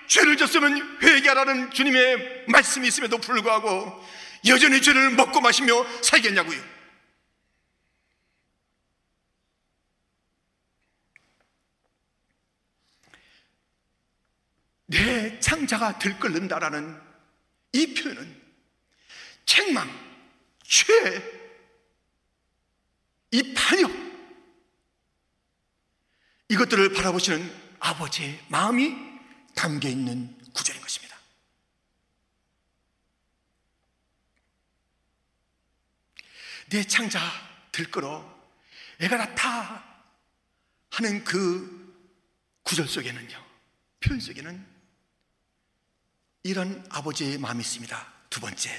[0.07, 4.05] 죄를 졌으면 회개하라는 주님의 말씀이 있음에도 불구하고
[4.47, 6.75] 여전히 죄를 먹고 마시며 살겠냐고요.
[14.87, 17.01] 내 창자가 들끓는다라는
[17.73, 18.41] 이 표현은
[19.45, 19.89] 책망,
[20.63, 21.44] 죄,
[23.35, 23.91] 이 반역
[26.47, 28.95] 이것들을 바라보시는 아버지의 마음이
[29.53, 31.17] 담겨 있는 구절인 것입니다.
[36.69, 37.19] 내 창자
[37.73, 38.23] 들끓어
[39.01, 39.83] 애가 나타
[40.91, 41.93] 하는 그
[42.63, 43.45] 구절 속에는요,
[43.99, 44.65] 표현 속에는
[46.43, 48.13] 이런 아버지의 마음이 있습니다.
[48.29, 48.71] 두 번째,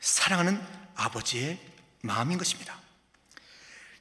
[0.00, 0.58] 사랑하는
[0.94, 1.60] 아버지의
[2.00, 2.81] 마음인 것입니다.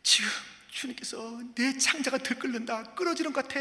[0.03, 0.29] 지금
[0.69, 3.59] 주님께서 내 창자가 들끓는다, 끊어지는 것 같아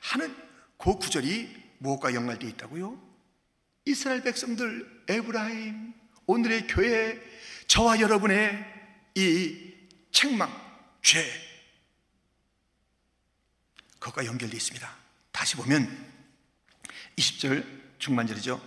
[0.00, 0.36] 하는
[0.78, 3.00] 그 구절이 무엇과 연관되어 있다고요?
[3.86, 5.94] 이스라엘 백성들, 에브라임,
[6.26, 7.20] 오늘의 교회,
[7.66, 8.64] 저와 여러분의
[9.14, 9.72] 이
[10.10, 10.50] 책망,
[11.02, 11.24] 죄,
[13.98, 14.96] 그것과 연결되어 있습니다.
[15.32, 16.14] 다시 보면
[17.16, 17.64] 20절
[17.98, 18.60] 중반절이죠.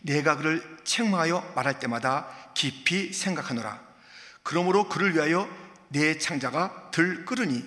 [0.00, 3.84] 내가 그를 책망하여 말할 때마다 깊이 생각하노라.
[4.42, 7.64] 그러므로 그를 위하여 내 창자가 들끓으니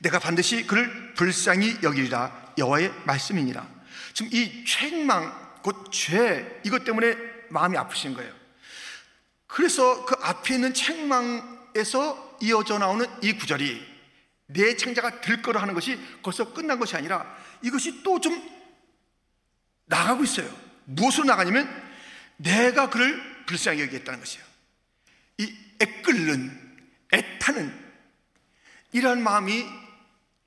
[0.00, 3.66] 내가 반드시 그를 불쌍히 여기리라 여호와의 말씀이니라.
[4.12, 7.16] 지금 이 책망, 곧 죄, 이것 때문에
[7.50, 8.32] 마음이 아프신 거예요.
[9.46, 13.94] 그래서 그 앞에 있는 책망에서 이어져 나오는 이 구절이
[14.46, 18.54] 내 창자가 들 거라 하는 것이 벌써 끝난 것이 아니라 이것이 또 좀
[19.86, 20.50] 나가고 있어요.
[20.84, 21.68] 무엇으로 나가냐면
[22.36, 24.44] 내가 그를 불쌍히 여기겠다는 것이에요.
[25.38, 26.78] 이 애끓는,
[27.12, 27.84] 애타는
[28.92, 29.64] 이러한 마음이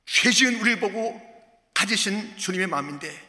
[0.06, 1.22] 죄 지은 우리를 보고
[1.74, 3.28] 가지신 주님의 마음인데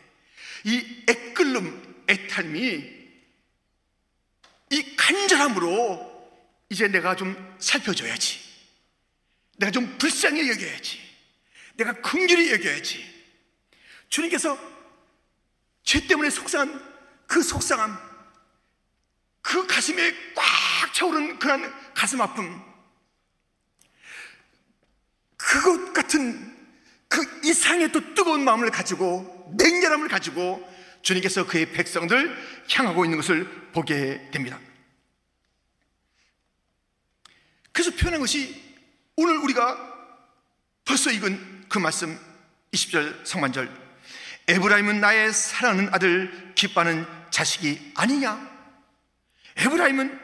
[0.65, 2.99] 이 애끓름, 애탈미
[4.71, 6.09] 이 간절함으로
[6.71, 8.41] 이제 내가 좀 살펴줘야지.
[9.57, 11.01] 내가 좀 불쌍히 여겨야지.
[11.77, 13.05] 내가 긍휼히 여겨야지.
[14.09, 14.59] 주님께서
[15.83, 16.87] 죄 때문에 속상한
[17.27, 17.99] 그 속상함,
[19.41, 22.63] 그 가슴에 꽉 차오른 그런 가슴 아픔,
[25.37, 26.57] 그것 같은
[27.09, 30.65] 그 이상의 또 뜨거운 마음을 가지고 맹렬함을 가지고
[31.03, 32.37] 주님께서 그의 백성들
[32.71, 34.61] 향하고 있는 것을 보게 됩니다.
[37.73, 38.77] 그래서 표현한 것이
[39.17, 39.77] 오늘 우리가
[40.85, 42.17] 벌써 읽은 그 말씀
[42.75, 43.89] 20절 성만절.
[44.47, 48.39] 에브라임은 나의 사랑하는 아들 기뻐하는 자식이 아니냐?
[49.57, 50.21] 에브라임은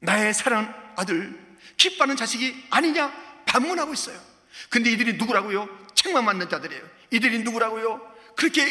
[0.00, 1.38] 나의 사랑하는 아들
[1.76, 3.12] 기뻐하는 자식이 아니냐
[3.46, 4.20] 반문하고 있어요.
[4.68, 5.68] 근데 이들이 누구라고요?
[5.94, 6.82] 책만 맞는 자들이에요.
[7.10, 8.00] 이들이 누구라고요?
[8.36, 8.66] 그렇게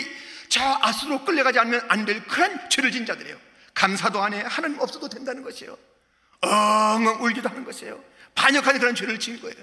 [0.49, 3.37] 저 아수로 끌려가지 않으면 안 될 그런 죄를 진 자들이에요.
[3.73, 4.43] 감사도 안 해.
[4.45, 5.77] 하나님 없어도 된다는 것이에요.
[6.41, 8.03] 엉엉 울기도 하는 것이에요.
[8.35, 9.57] 반역하는 그런 죄를 지은 거예요.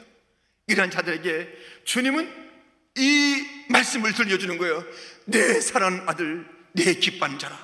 [0.66, 1.48] 이러한 자들에게
[1.84, 2.50] 주님은
[2.96, 4.84] 이 말씀을 들려주는 거예요.
[5.26, 7.58] 내 사랑하는 아들 내 기뻐하는 자라.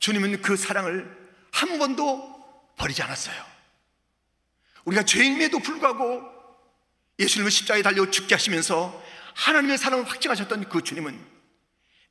[0.00, 1.16] 주님은 그 사랑을
[1.52, 3.47] 한 번도 버리지 않았어요
[4.88, 6.22] 우리가 죄인임에도 불구하고
[7.18, 9.02] 예수님을 십자가에 달려 죽게 하시면서
[9.34, 11.18] 하나님의 사랑을 확증하셨던 그 주님은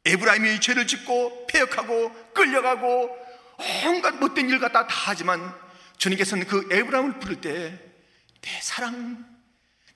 [0.06, 3.18] 에브라임이 죄를 짓고 폐역하고 끌려가고
[3.86, 5.54] 온갖 못된 일 갖다 다 하지만
[5.98, 7.88] 주님께서는 그 에브라임을 부를 때
[8.48, 9.26] 내 사랑,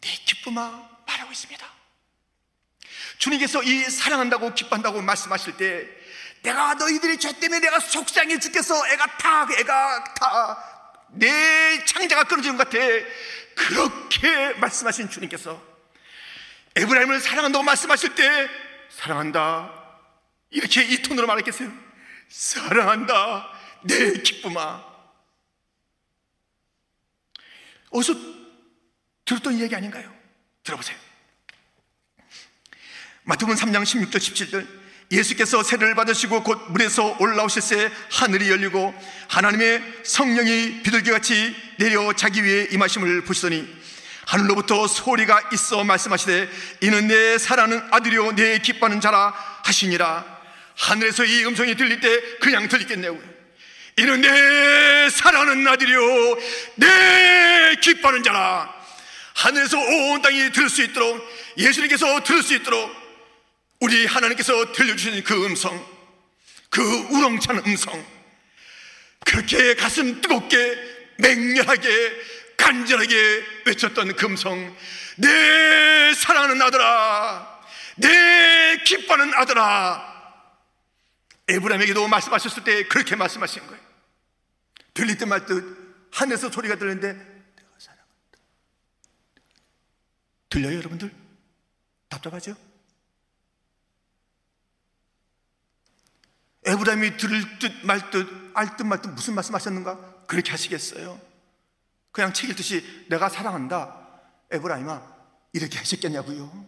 [0.02, 1.66] 내 기쁨아 말하고 있습니다.
[3.18, 5.88] 주님께서 이 사랑한다고 기뻐한다고 말씀하실 때
[6.42, 10.71] 내가 너희들의 죄 때문에 내가 속상해 죽겠어 애가 다 애가 다
[11.14, 12.80] 내 창자가 끊어지는 것 같아.
[13.56, 15.62] 그렇게 말씀하신 주님께서
[16.76, 18.50] 에브라임을 사랑한다고 말씀하실 때
[18.90, 19.82] 사랑한다.
[20.50, 21.72] 이렇게 이 톤으로 말했겠어요?
[22.30, 23.52] 사랑한다
[23.84, 24.90] 내 기쁨아.
[27.90, 28.14] 어디서
[29.26, 30.14] 들었던 이야기 아닌가요?
[30.64, 30.98] 들어보세요.
[33.24, 34.81] 마태복음 3장 16절 17절
[35.12, 38.94] 예수께서 세례를 받으시고 곧 물에서 올라오실 새 하늘이 열리고
[39.28, 43.68] 하나님의 성령이 비둘기같이 내려 자기 위에 임하심을 보시더니
[44.26, 46.50] 하늘로부터 소리가 있어 말씀하시되
[46.82, 49.34] 이는 내 사랑하는 아들이요 내 기뻐하는 자라
[49.66, 50.42] 하시니라.
[50.78, 53.18] 하늘에서 이 음성이 들릴 때 그냥 들리겠네요.
[53.98, 56.02] 이는 내 사랑하는 아들이요
[56.76, 58.74] 내 기뻐하는 자라.
[59.34, 61.22] 하늘에서 온 땅이 들을 수 있도록
[61.58, 63.01] 예수님께서 들을 수 있도록
[63.82, 65.86] 우리 하나님께서 들려주신 그 음성,
[66.70, 68.06] 그 우렁찬 음성,
[69.26, 70.78] 그렇게 가슴 뜨겁게
[71.18, 72.22] 맹렬하게
[72.58, 73.16] 간절하게
[73.66, 74.78] 외쳤던 그 음성,
[75.18, 77.62] 내 사랑하는 아들아,
[77.98, 80.12] 내 기뻐하는 아들아.
[81.50, 83.82] 에브라임에게도 말씀하셨을 때 그렇게 말씀하신 거예요.
[84.94, 88.08] 들릴 듯말듯 하늘에서 소리가 들리는데 내가 사랑한다.
[90.50, 91.12] 들려요, 여러분들?
[92.10, 92.56] 답답하죠?
[96.66, 99.98] 에브라임이 들을 듯 말 듯 알 듯 말 듯 무슨 말씀 하셨는가?
[100.28, 101.20] 그렇게 하시겠어요?
[102.12, 103.98] 그냥 책 읽듯이 내가 사랑한다
[104.52, 105.02] 에브라임아
[105.54, 106.66] 이렇게 하셨겠냐고요?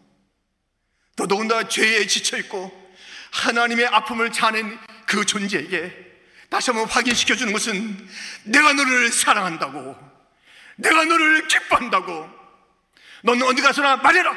[1.16, 2.84] 더더군다나 죄에 지쳐있고
[3.32, 6.12] 하나님의 아픔을 자는 그 존재에게
[6.50, 8.10] 다시 한번 확인시켜 주는 것은
[8.46, 9.96] 내가 너를 사랑한다고
[10.78, 12.30] 내가 너를 기뻐한다고
[13.24, 14.36] 너는 어디 가서나 말해라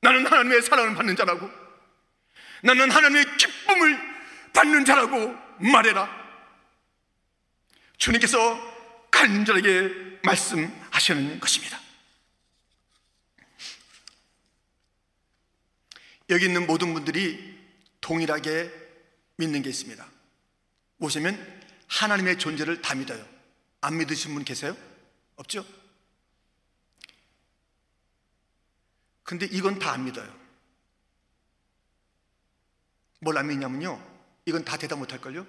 [0.00, 1.50] 나는 하나님의 사랑을 받는 자라고
[2.62, 4.17] 나는 하나님의 기쁨을
[4.58, 6.08] 받는 자라고 말해라.
[7.96, 8.38] 주님께서
[9.08, 11.80] 간절하게 말씀하시는 것입니다.
[16.30, 17.56] 여기 있는 모든 분들이
[18.00, 18.72] 동일하게
[19.36, 20.04] 믿는 게 있습니다.
[20.98, 23.24] 보시면 하나님의 존재를 다 믿어요.
[23.80, 24.76] 안 믿으신 분 계세요?
[25.36, 25.64] 없죠?
[29.22, 30.36] 근데 이건 다 안 믿어요.
[33.20, 34.17] 뭘 안 믿냐면요.
[34.48, 35.46] 이건 다 대답 못할걸요?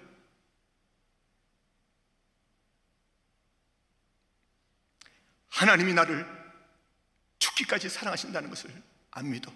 [5.48, 6.28] 하나님이 나를
[7.40, 8.70] 죽기까지 사랑하신다는 것을
[9.12, 9.54] 안 믿어.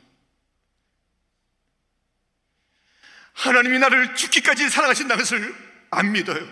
[3.33, 6.47] 하나님이 나를 죽기까지 사랑하신다는 것을 안 믿어요.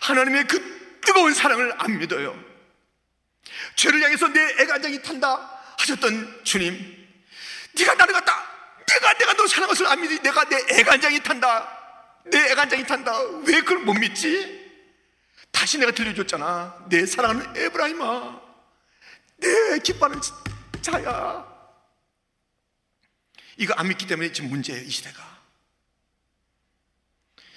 [0.00, 2.42] 하나님의 그 뜨거운 사랑을 안 믿어요.
[3.76, 5.36] 죄를 향해서 내 애간장이 탄다
[5.78, 6.72] 하셨던 주님,
[7.76, 8.54] 네가 나를 갖다
[8.94, 13.60] 내가 내가 너 사랑한 것을 안 믿지 내가 내 애간장이 탄다 내 애간장이 탄다 왜
[13.60, 14.64] 그걸 못 믿지?
[15.50, 18.40] 다시 내가 들려줬잖아 내 사랑하는 에브라임아
[19.36, 20.20] 내 기뻐하는
[20.80, 21.54] 자야
[23.56, 25.34] 이거 안 믿기 때문에 지금 문제예요 이 시대가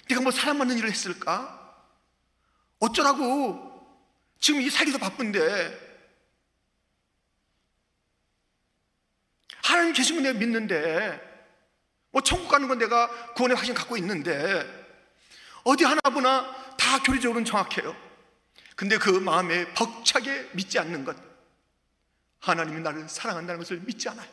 [0.07, 1.53] 내가 뭐 사람 맞는 일을 했을까?
[2.79, 3.67] 어쩌라고?
[4.39, 5.85] 지금 이 살기도 바쁜데.
[9.63, 11.26] 하나님 계신 건 내가 믿는데,
[12.17, 14.65] 뭐 천국 가는 건 내가 구원의 확신 갖고 있는데,
[15.63, 17.95] 어디 하나보나 다 교리적으로는 정확해요.
[18.75, 21.15] 근데 그 마음에 벅차게 믿지 않는 것,
[22.39, 24.27] 하나님이 나를 사랑한다는 것을 믿지 않아요.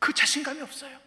[0.00, 0.98] 그 자신감이 없어요.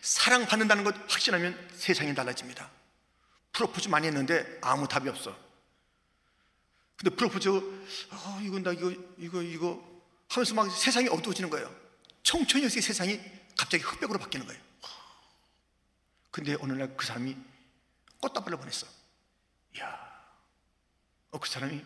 [0.00, 2.70] 사랑받는다는 것 확신하면 세상이 달라집니다.
[3.52, 5.49] 프로포즈 많이 했는데 아무 답이 없어.
[7.00, 9.82] 근데 프로포즈, 어, 이건 나 이거, 이거, 이거
[10.28, 11.74] 하면서 막 세상이 어두워지는 거예요.
[12.22, 13.18] 청천여의 세상이
[13.56, 14.62] 갑자기 흑백으로 바뀌는 거예요.
[16.30, 17.34] 근데 어느 날 그 사람이
[18.20, 18.86] 꽃다발을 보냈어.
[19.76, 20.36] 이야,
[21.30, 21.82] 어, 그 사람이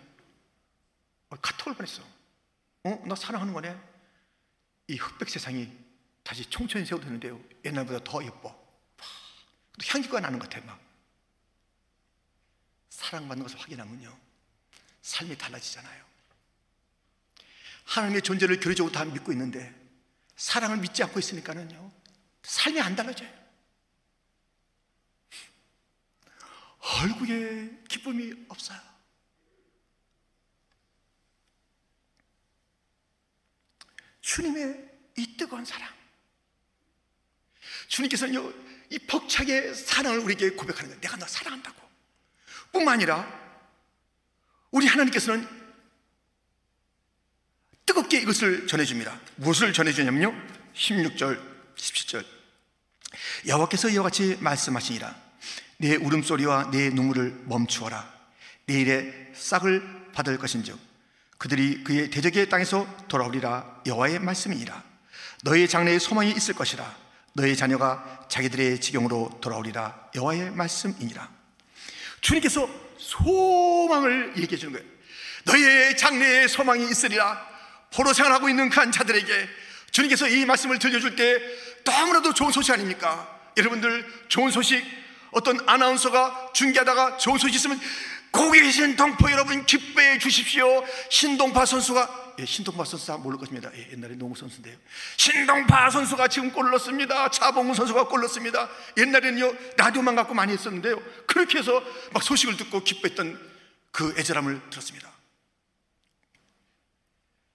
[1.31, 2.03] 어, 카톡을 보냈어.
[2.83, 3.81] 어, 나 사랑하는 거네.
[4.89, 5.71] 이 흑백 세상이
[6.25, 7.41] 다시 청천이 세워되는데요.
[7.65, 8.51] 옛날보다 더 예뻐.
[9.79, 10.81] 또 향기가 나는 것 같아, 막.
[12.91, 14.25] 사랑받는 것을 확인하면요.
[15.05, 16.03] 삶이 달라지잖아요.
[17.85, 19.73] 하나님의 존재를 교리적으로 다 믿고 있는데
[20.35, 21.93] 사랑을 믿지 않고 있으니까는요.
[22.43, 23.29] 삶이 안 달라져요.
[27.03, 28.81] 얼굴에 기쁨이 없어요.
[34.23, 35.93] 주님의 이 뜨거운 사랑.
[37.89, 38.53] 주님께서는요,
[38.89, 41.01] 이 벅차게 사랑을 우리에게 고백하는 거예요.
[41.03, 41.79] 내가 너 사랑한다고.
[42.73, 43.44] 뿐만 아니라,
[44.75, 45.47] 우리 하나님께서는
[47.87, 49.21] 뜨겁게 이것을 전해줍니다.
[49.37, 50.35] 무엇을 전해주냐면요.
[50.75, 51.41] 16절,
[51.77, 52.25] 17절.
[53.47, 55.15] 여호와께서 이와 같이 말씀하시니라.
[55.77, 58.13] 내 울음소리와 내 눈물을 멈추어라.
[58.67, 60.77] 내일의 싹을 받을 것인즉
[61.39, 64.83] 그들이 그의 대적의 땅에서 돌아오리라 여호와의 말씀이니라.
[65.45, 66.97] 너희 장래에 소망이 있을 것이라.
[67.35, 71.31] 너희 자녀가 자기들의 지경으로 돌아오리라 여호와의 말씀이니라.
[72.23, 74.87] 주님께서 소망을 얘기해 주는 거예요.
[75.45, 77.55] 너희의 장래에 소망이 있으리라.
[77.93, 79.49] 포로 생활하고 있는 그 자들에게
[79.91, 81.41] 주님께서 이 말씀을 들려줄 때
[81.85, 83.29] 너무나도 좋은 소식 아닙니까?
[83.57, 84.85] 여러분들 좋은 소식
[85.31, 87.81] 어떤 아나운서가 중계하다가 좋은 소식 있으면
[88.33, 90.85] 거기 계신 동포 여러분 기뻐해 주십시오.
[91.09, 93.71] 신동파 선수가 예, 신동파 선수 다 모를 것입니다.
[93.75, 94.77] 예, 옛날에 농구 선수인데요.
[95.17, 97.31] 신동파 선수가 지금 골 넣었습니다.
[97.31, 98.69] 차봉훈 선수가 골 넣었습니다.
[98.97, 101.01] 옛날에는요 라디오만 갖고 많이 했었는데요.
[101.27, 103.55] 그렇게 해서 막 소식을 듣고 기뻐했던
[103.91, 105.13] 그 애절함을 들었습니다.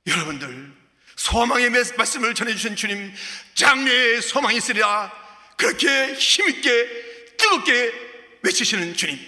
[0.08, 0.74] 여러분들
[1.16, 3.14] 소망의 말씀을 전해주신 주님
[3.54, 5.12] 장래에 소망이 있으리라
[5.58, 7.94] 그렇게 힘있게 뜨겁게
[8.42, 9.20] 외치시는 주님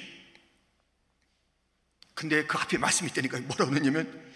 [2.14, 4.31] 근데 그 앞에 말씀이 있다니까 뭐라고 그러냐면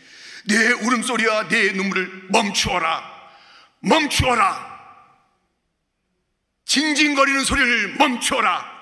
[0.47, 3.13] 내 울음소리와 내 눈물을 멈추어라.
[3.79, 4.75] 멈추어라.
[6.65, 8.73] 징징거리는 소리를 멈추어라.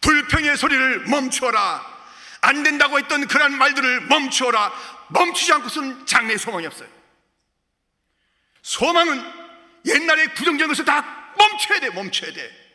[0.00, 1.96] 불평의 소리를 멈추어라.
[2.42, 4.72] 안 된다고 했던 그런 말들을 멈추어라.
[5.08, 6.88] 멈추지 않고서는 장래에 소망이 없어요.
[8.62, 9.24] 소망은
[9.86, 12.66] 옛날에 부정적인 것을 다 멈춰야 돼 멈춰야 돼.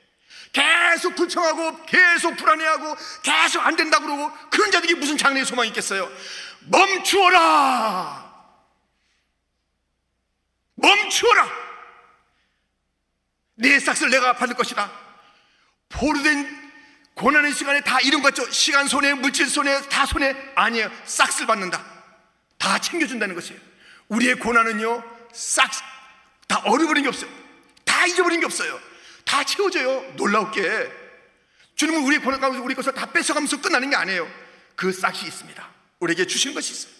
[0.54, 6.12] 계속 불평하고 계속 불안해하고 계속 안 된다고 그러고 그런 자들이 무슨 장래의 소망이 있겠어요
[6.67, 8.21] 멈추어라
[10.76, 11.50] 멈추어라
[13.56, 14.91] 내 싹을 내가 받을 것이다
[15.89, 16.62] 보류된
[17.13, 21.84] 고난의 시간에 다 이런 것 같죠 시간 손해 물질 손해 다 손해 아니에요 싹을 받는다
[22.58, 23.60] 다 챙겨준다는 것이에요
[24.08, 27.30] 우리의 고난은요 싹다 얼어버린 게 없어요
[27.86, 28.91] 다 잊어버린 게 없어요
[29.32, 30.13] 다 채워져요.
[30.17, 30.91] 놀라웠게.
[31.76, 34.30] 주님은 우리의 고난 가운데 우리 것을 다 뺏어가면서 끝나는 게 아니에요.
[34.76, 35.69] 그 싹이 있습니다.
[36.01, 36.93] 우리에게 주신 것이 있어요.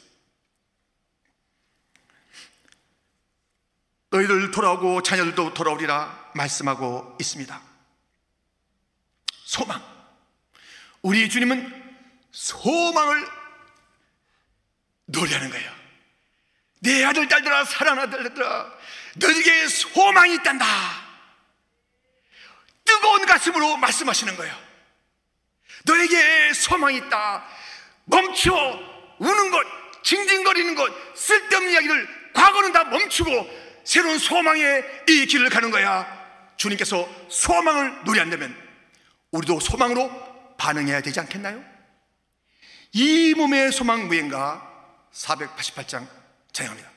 [4.11, 7.61] 너희들 돌아오고 자녀들도 돌아오리라 말씀하고 있습니다.
[9.43, 9.81] 소망.
[11.01, 11.97] 우리 주님은
[12.31, 13.27] 소망을
[15.05, 15.71] 노래하는 거예요.
[16.80, 18.71] 내 아들, 딸들아, 사랑하는 아들들아,
[19.17, 20.65] 너에게 소망이 있단다.
[22.86, 24.55] 뜨거운 가슴으로 말씀하시는 거예요.
[25.86, 27.45] 너에게 소망이 있다.
[28.05, 28.90] 멈춰
[29.22, 29.65] 우는 것,
[30.03, 33.49] 징징거리는 것, 쓸데없는 이야기를 과거는 다 멈추고
[33.84, 36.19] 새로운 소망의 이 길을 가는 거야.
[36.57, 38.55] 주님께서 소망을 노래한다면
[39.32, 40.11] 우리도 소망으로
[40.57, 41.63] 반응해야 되지 않겠나요?
[42.93, 44.67] 이 몸의 소망 무인가
[45.13, 46.07] 488장
[46.51, 46.90] 찬양합니다.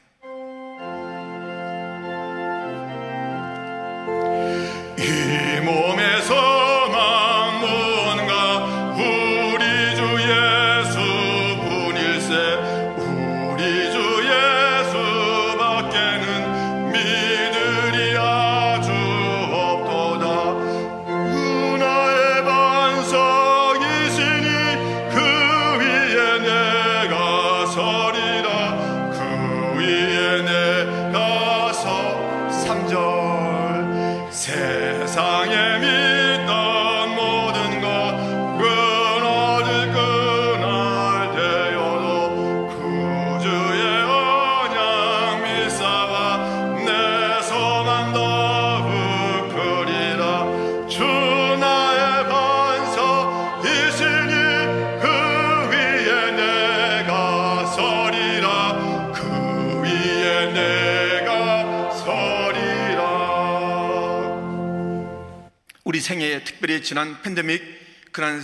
[66.43, 68.43] 특별히 지난 팬데믹 그런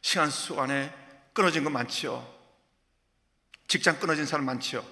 [0.00, 0.94] 시간 속안에
[1.32, 2.34] 끊어진 거 많지요.
[3.68, 4.84] 직장 끊어진 사람 많지요.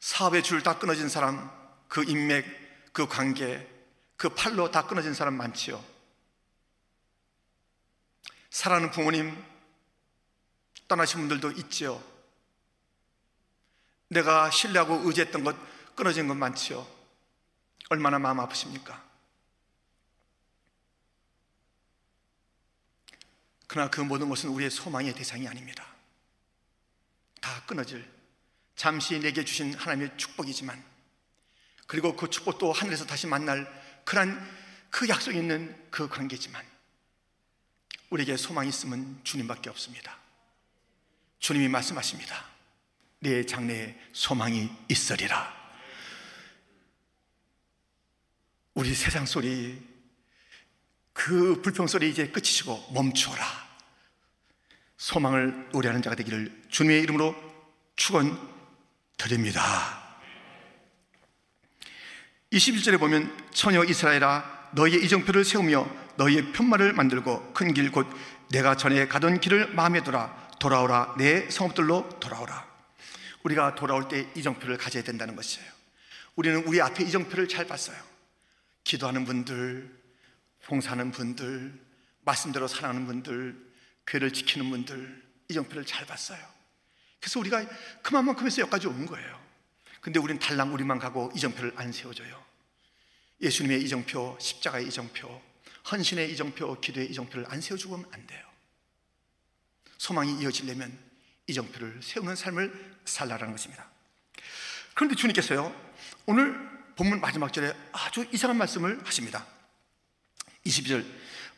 [0.00, 1.50] 사업의 줄 다 끊어진 사람,
[1.88, 3.66] 그 인맥, 그 관계,
[4.16, 5.82] 그 팔로 다 끊어진 사람 많지요.
[8.50, 9.42] 사랑하는 부모님
[10.88, 12.02] 떠나신 분들도 있지요.
[14.08, 15.56] 내가 신뢰하고 의지했던 것
[15.94, 16.86] 끊어진 것 많지요.
[17.88, 19.11] 얼마나 마음 아프십니까?
[23.72, 25.86] 그러나 그 모든 것은 우리의 소망의 대상이 아닙니다.
[27.40, 28.06] 다 끊어질
[28.76, 30.84] 잠시 내게 주신 하나님의 축복이지만
[31.86, 33.66] 그리고 그 축복도 하늘에서 다시 만날
[34.04, 34.38] 그런
[34.90, 36.62] 그 약속이 있는 그 관계지만
[38.10, 40.18] 우리에게 소망이 있으면 주님밖에 없습니다.
[41.38, 42.44] 주님이 말씀하십니다.
[43.20, 45.50] 내 장래에 소망이 있으리라.
[48.74, 49.82] 우리 세상 소리,
[51.12, 53.44] 그 불평 소리 이제 끝이시고 멈추어라.
[54.96, 57.34] 소망을 노래하는 자가 되기를 주님의 이름으로
[57.96, 58.38] 축원
[59.16, 59.60] 드립니다.
[62.52, 65.86] 21절에 보면 처녀 이스라엘아 너희의 이정표를 세우며
[66.16, 68.06] 너희의 편말을 만들고 큰 길 곧
[68.50, 70.36] 내가 전에 가던 길을 마음에 두라.
[70.60, 71.14] 돌아오라.
[71.18, 72.70] 내 성읍들로 돌아오라.
[73.42, 75.66] 우리가 돌아올 때 이정표를 가져야 된다는 것이에요.
[76.36, 77.96] 우리는 우리 앞에 이정표를 잘 봤어요.
[78.84, 80.01] 기도하는 분들
[80.66, 81.80] 봉사하는 분들
[82.22, 83.72] 말씀대로 살아가는 분들
[84.06, 86.38] 교회를 지키는 분들 이정표를 잘 봤어요
[87.20, 87.64] 그래서 우리가
[88.02, 89.40] 그만큼에서 여기까지 온 거예요
[90.00, 92.52] 근데 우리는 달랑 우리만 가고 이정표를 안 세워줘요
[93.42, 95.42] 예수님의 이정표, 십자가의 이정표,
[95.90, 98.40] 헌신의 이정표, 기도의 이정표를 안 세워주면 안 돼요.
[99.98, 100.96] 소망이 이어지려면
[101.48, 103.90] 이정표를 세우는 삶을 살라라는 것입니다.
[104.94, 105.74] 그런데 주님께서요,
[106.26, 106.54] 오늘
[106.94, 109.44] 본문 마지막 절에 아주 이상한 말씀을 하십니다.
[110.66, 111.04] 22절,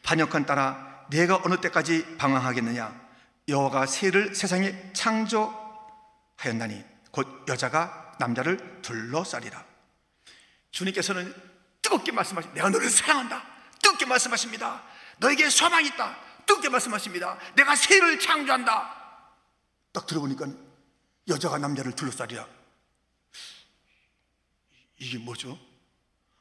[0.03, 3.05] 반역한 따라 내가 어느 때까지 방황하겠느냐?
[3.49, 9.65] 여호와가 새를 세상에 창조하였나니 곧 여자가 남자를 둘러싸리라.
[10.71, 11.35] 주님께서는
[11.83, 13.45] 뜨겁게 말씀하시 내가 너를 사랑한다.
[13.83, 14.83] 뜨겁게 말씀하십니다.
[15.19, 16.17] 너에게 소망이 있다.
[16.47, 17.39] 뜨겁게 말씀하십니다.
[17.55, 19.21] 내가 새를 창조한다.
[19.93, 20.47] 딱 들어보니까
[21.29, 22.47] 여자가 남자를 둘러싸리라.
[24.99, 25.59] 이게 뭐죠?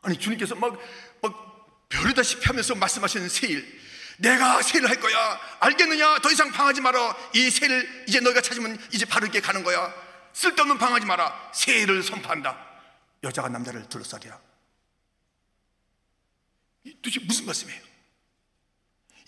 [0.02, 0.78] 아니 주님께서 막,
[1.22, 1.53] 막
[1.94, 3.82] 별이다시피 하면서 말씀하시는 세일.
[4.18, 5.40] 내가 세일을 할 거야.
[5.60, 6.20] 알겠느냐?
[6.20, 9.94] 더 이상 방하지 마라 이 세일 이제 너희가 찾으면 이제 바르게 가는 거야.
[10.34, 11.52] 쓸데없는 방하지 마라.
[11.54, 12.58] 세일을 선포한다.
[13.24, 14.40] 여자가 남자를 둘러싸리라.
[17.02, 17.82] 도대체 무슨 말씀이에요?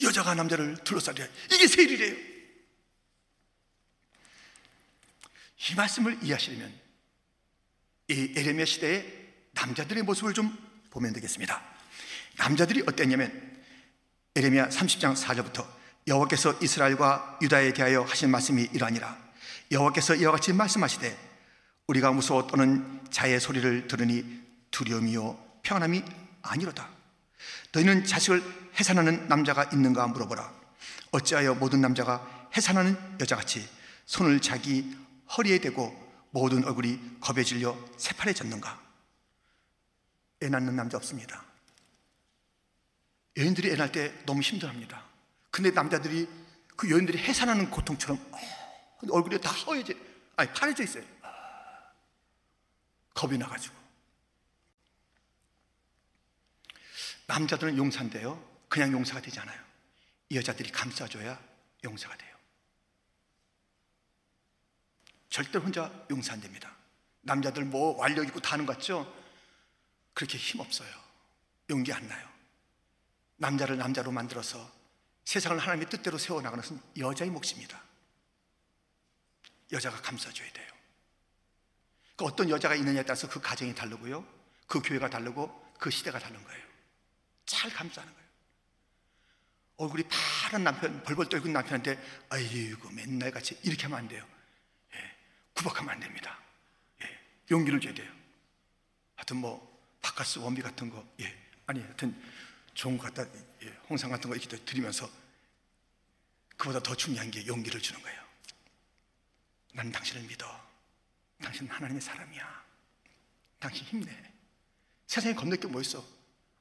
[0.01, 2.35] 여자가 남자를 둘러싸려 이게 세일이래요.
[5.57, 6.79] 이 말씀을 이해하시려면
[8.09, 10.55] 이 에레미야 시대의 남자들의 모습을 좀
[10.89, 11.74] 보면 되겠습니다.
[12.37, 13.31] 남자들이 어땠냐면
[14.35, 15.65] 에레미야 30장 4절부터
[16.07, 19.17] 여호와께서 이스라엘과 유다에 대하여 하신 말씀이 이러하니라
[19.71, 21.17] 여호와께서 이와 같이 말씀하시되
[21.87, 26.03] 우리가 무서워 떠는 자의 소리를 들으니 두려움이요 평안함이
[26.41, 26.95] 아니로다
[27.73, 28.41] 너희는 자식을
[28.79, 30.53] 해산하는 남자가 있는가 물어보라.
[31.11, 33.67] 어찌하여 모든 남자가 해산하는 여자같이
[34.05, 34.95] 손을 자기
[35.35, 38.81] 허리에 대고 모든 얼굴이 겁에 질려 새파래졌는가?
[40.43, 41.44] 애 낳는 남자 없습니다.
[43.37, 45.03] 여인들이 애 낳을 때 너무 힘들합니다.
[45.51, 46.27] 근데 남자들이
[46.75, 48.19] 그 여인들이 해산하는 고통처럼
[49.09, 49.93] 얼굴이 다 허해져,
[50.35, 51.03] 아니 파래져 있어요.
[53.13, 53.75] 겁이 나가지고.
[57.27, 58.43] 남자들은 용사인데요.
[58.67, 59.59] 그냥 용사가 되지 않아요.
[60.31, 61.39] 여자들이 감싸줘야
[61.83, 62.35] 용사가 돼요.
[65.29, 66.75] 절대 혼자 용사 안 됩니다.
[67.21, 69.11] 남자들 뭐 완력 있고 다는 것 같죠?
[70.13, 70.89] 그렇게 힘 없어요.
[71.69, 72.34] 용기 안 나요.
[73.37, 74.71] 남자를 남자로 만들어서
[75.25, 77.81] 세상을 하나님의 뜻대로 세워나가는 것은 여자의 몫입니다.
[79.71, 80.71] 여자가 감싸줘야 돼요.
[82.15, 84.25] 그 어떤 여자가 있느냐에 따라서 그 가정이 다르고요.
[84.67, 86.63] 그 교회가 다르고 그 시대가 다른 거예요.
[87.45, 88.25] 잘 감싸는 거예요.
[89.77, 94.25] 얼굴이 파란 남편, 벌벌 떨고 남편한테 아이고 맨날 같이 이렇게 하면 안 돼요.
[94.93, 95.15] 예,
[95.53, 96.39] 구박하면 안 됩니다.
[97.03, 97.19] 예,
[97.51, 98.09] 용기를 줘야 돼요.
[99.15, 102.15] 하여튼 뭐 바카스 원비 같은 거, 예, 아니 하여튼
[102.75, 103.25] 좋은 거 갖다
[103.63, 105.09] 예, 홍상 같은 거 이렇게 드리면서
[106.57, 108.23] 그보다 더 중요한 게 용기를 주는 거예요.
[109.73, 110.65] 나는 당신을 믿어.
[111.41, 112.65] 당신은 하나님의 사람이야.
[113.59, 114.33] 당신 힘내.
[115.07, 116.05] 세상에 겁낼 게 뭐 있어?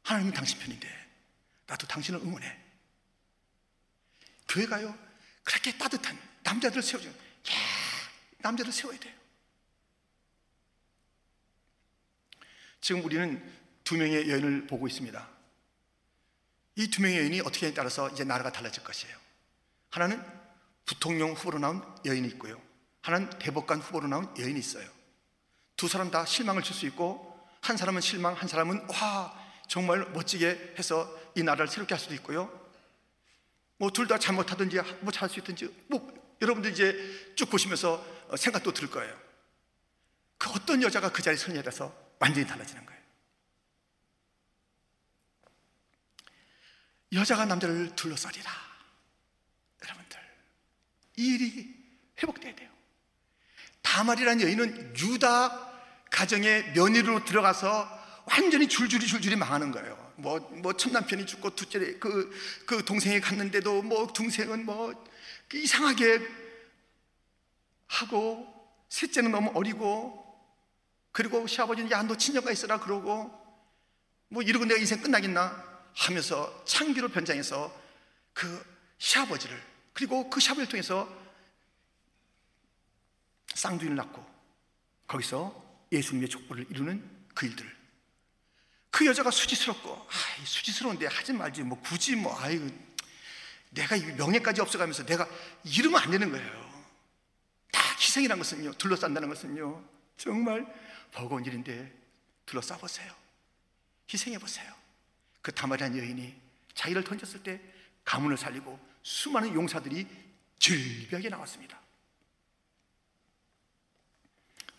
[0.03, 0.89] 하나님은 당신 편인데
[1.67, 2.59] 나도 당신을 응원해.
[4.49, 4.97] 교회 가요
[5.43, 7.09] 그렇게 따뜻한 남자들을 세워줘.
[7.09, 7.15] 야,
[8.39, 9.15] 남자들 세워야 돼요.
[12.81, 13.43] 지금 우리는
[13.83, 15.34] 두 명의 여인을 보고 있습니다.
[16.77, 19.17] 이 두 명의 여인이 어떻게 따라서 이제 나라가 달라질 것이에요.
[19.91, 20.23] 하나는
[20.85, 22.61] 부통령 후보로 나온 여인이 있고요.
[23.01, 24.89] 하나는 대법관 후보로 나온 여인이 있어요.
[25.77, 29.35] 두 사람 다 실망을 줄 수 있고 한 사람은 실망, 한 사람은 와
[29.69, 32.51] 정말 멋지게 해서 이 나라를 새롭게 할 수도 있고요.
[33.79, 36.13] 뭐 둘 다 잘못하든지 뭐잘수 있든지 뭐
[36.43, 39.17] 여러분들 이제 쭉 보시면서 어, 생각도 들 거예요.
[40.39, 42.94] 그 어떤 여자가 그 자리에 따라서 완전히 달라지는 거예요.
[47.15, 48.51] 여자가 남자를 둘러싸리라.
[49.83, 50.19] 여러분들
[51.17, 51.75] 이 일이
[52.21, 52.71] 회복돼야 돼요.
[53.83, 55.73] 다말이라는 여인은 유다
[56.11, 60.13] 가정의 며느리로 들어가서 완전히 줄줄이 줄줄이 망하는 거예요.
[60.17, 62.31] 뭐, 뭐, 첫 남편이 죽고 둘째 그,
[62.67, 65.05] 그 동생이 갔는데도 뭐, 동생은 뭐,
[65.53, 66.21] 이상하게
[67.89, 68.47] 하고,
[68.89, 70.25] 셋째는 너무 어리고,
[71.11, 73.33] 그리고 시아버지는 야, 너 친정가 있어라 그러고,
[74.29, 77.75] 뭐 이러고 내가 인생 끝나겠나 하면서 창기로 변장해서
[78.33, 78.65] 그
[78.99, 79.61] 시아버지를,
[79.93, 81.09] 그리고 그 시아버지를 통해서
[83.55, 84.25] 쌍둥이를 낳고,
[85.07, 87.75] 거기서 예수님의 족보를 이루는 그 일들.
[88.91, 92.69] 그 여자가 수지스럽고, 아이, 수지스러운데 하지 말지, 뭐 굳이 뭐, 아이고,
[93.71, 95.29] 내가 명예까지 없어가면서 내가
[95.65, 96.85] 이러면 안 되는 거예요.
[97.73, 99.85] 다 희생이라는 것은요, 둘러싼다는 것은요,
[100.17, 100.67] 정말
[101.13, 101.93] 버거운 일인데
[102.47, 103.13] 둘러싸 보세요.
[104.13, 104.73] 희생해 보세요.
[105.45, 106.35] 그 다말이한 여인이
[106.73, 107.61] 자기를 던졌을 때
[108.03, 110.07] 가문을 살리고 수많은 용사들이
[110.59, 111.79] 질비하게 나왔습니다.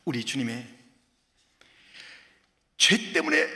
[0.05, 0.67] 우리 주님의
[2.77, 3.47] 죄 때문에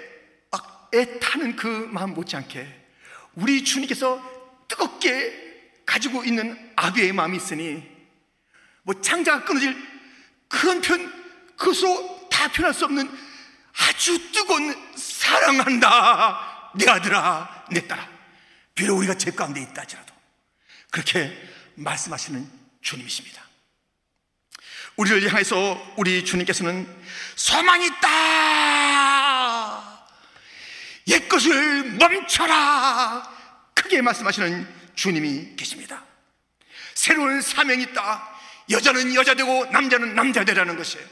[0.51, 2.88] 막 애타는 그 마음 못지않게
[3.34, 7.89] 우리 주님께서 뜨겁게 가지고 있는 아비의 마음이 있으니
[8.84, 9.76] 뭐 창자가 끊어질
[10.47, 11.12] 그런 편
[11.57, 13.10] 그것으로 다 표현할 수 없는
[13.74, 18.07] 아주 뜨거운 사랑한다 내 아들아 내 딸아
[18.76, 20.13] 비록 우리가 죄 가운데 있다 하더라도
[20.91, 21.36] 그렇게
[21.76, 22.49] 말씀하시는
[22.82, 23.49] 주님이십니다
[24.99, 26.86] 우리를 향해서 우리 주님께서는
[27.38, 28.09] 소망이 있다.
[31.07, 33.38] 옛것을 멈춰라.
[33.76, 36.03] 크게 말씀하시는 주님이 계십니다.
[36.95, 38.39] 새로운 사명이 있다.
[38.70, 41.07] 여자는 여자 되고 남자는 남자 되라는 것이에요.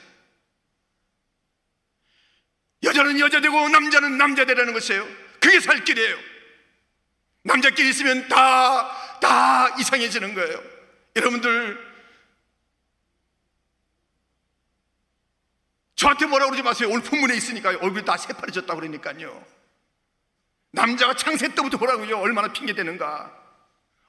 [2.83, 5.07] 여자는 여자 되고 남자는 남자 되라는 것이에요.
[5.47, 6.17] 그게 살 길이에요.
[7.43, 10.61] 남자끼리 있으면 다, 다 이상해지는 거예요.
[11.15, 11.87] 여러분들,
[15.95, 16.89] 저한테 뭐라 그러지 마세요.
[16.89, 17.77] 오늘 본문에 있으니까요.
[17.77, 19.41] 얼굴이 다 새파래졌다 그러니까요.
[20.71, 22.17] 남자가 창세 때부터 보라고요.
[22.17, 23.33] 얼마나 핑계대는가.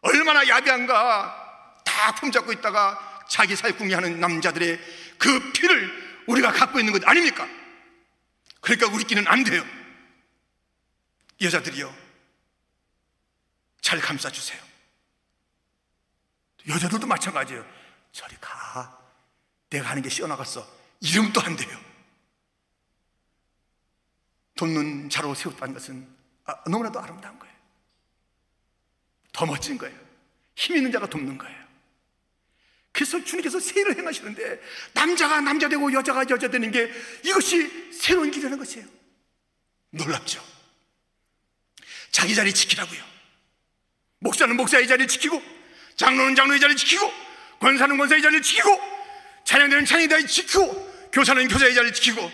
[0.00, 1.82] 얼마나 야비한가.
[1.84, 4.80] 다 품잡고 있다가 자기 살궁리 하는 남자들의
[5.18, 7.46] 그 피를 우리가 갖고 있는 것 아닙니까?
[8.60, 9.77] 그러니까 우리끼리는 안 돼요.
[11.40, 11.94] 여자들이요.
[13.80, 14.60] 잘 감싸주세요.
[16.68, 17.64] 여자들도 마찬가지예요.
[18.12, 18.98] 저리 가.
[19.70, 20.66] 내가 하는 게 씌어나갔어.
[21.00, 21.78] 이름도 안 돼요.
[24.56, 26.08] 돕는 자로 세웠다는 것은
[26.44, 27.54] 아, 너무나도 아름다운 거예요.
[29.32, 29.96] 더 멋진 거예요.
[30.56, 31.68] 힘 있는 자가 돕는 거예요.
[32.90, 34.60] 그래서 주님께서 세를 행하시는데
[34.92, 36.90] 남자가 남자 되고 여자가 여자 되는 게
[37.24, 38.88] 이것이 새로운 길이라는 것이에요.
[39.90, 40.57] 놀랍죠?
[42.10, 43.02] 자기 자리 지키라고요.
[44.20, 45.42] 목사는 목사의 자리를 지키고
[45.96, 47.12] 장로는 장로의 자리를 지키고
[47.60, 48.80] 권사는 권사의 자리를 지키고
[49.44, 52.30] 찬양대는 찬양의 자리를 지키고 교사는 교사의 자리를 지키고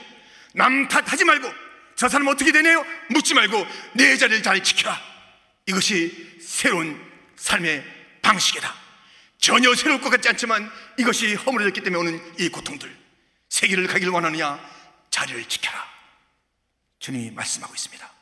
[0.55, 1.53] 남 탓하지 말고
[1.97, 2.85] 저 사람 어떻게 되네요?
[3.11, 5.01] 묻지 말고 내 자리를 잘 지켜라.
[5.66, 7.01] 이것이 새로운
[7.37, 7.85] 삶의
[8.20, 8.75] 방식이다.
[9.39, 12.95] 전혀 새로울 것 같지 않지만 이것이 허물어졌기 때문에 오는 이 고통들.
[13.49, 14.59] 세계를 가기를 원하느냐?
[15.11, 15.87] 자리를 지켜라.
[16.99, 18.13] 주님이 말씀하고 있습니다.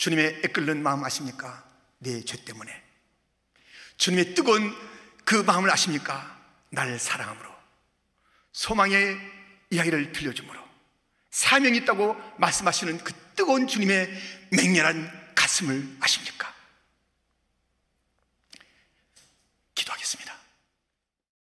[0.00, 1.62] 주님의 애끓는 마음 아십니까?
[1.98, 2.72] 내 죄 때문에.
[3.98, 4.74] 주님의 뜨거운
[5.26, 6.38] 그 마음을 아십니까?
[6.70, 7.50] 나를 사랑함으로.
[8.52, 9.18] 소망의
[9.68, 10.58] 이야기를 들려주므로
[11.30, 14.10] 사명이 있다고 말씀하시는 그 뜨거운 주님의
[14.52, 16.49] 맹렬한 가슴을 아십니까?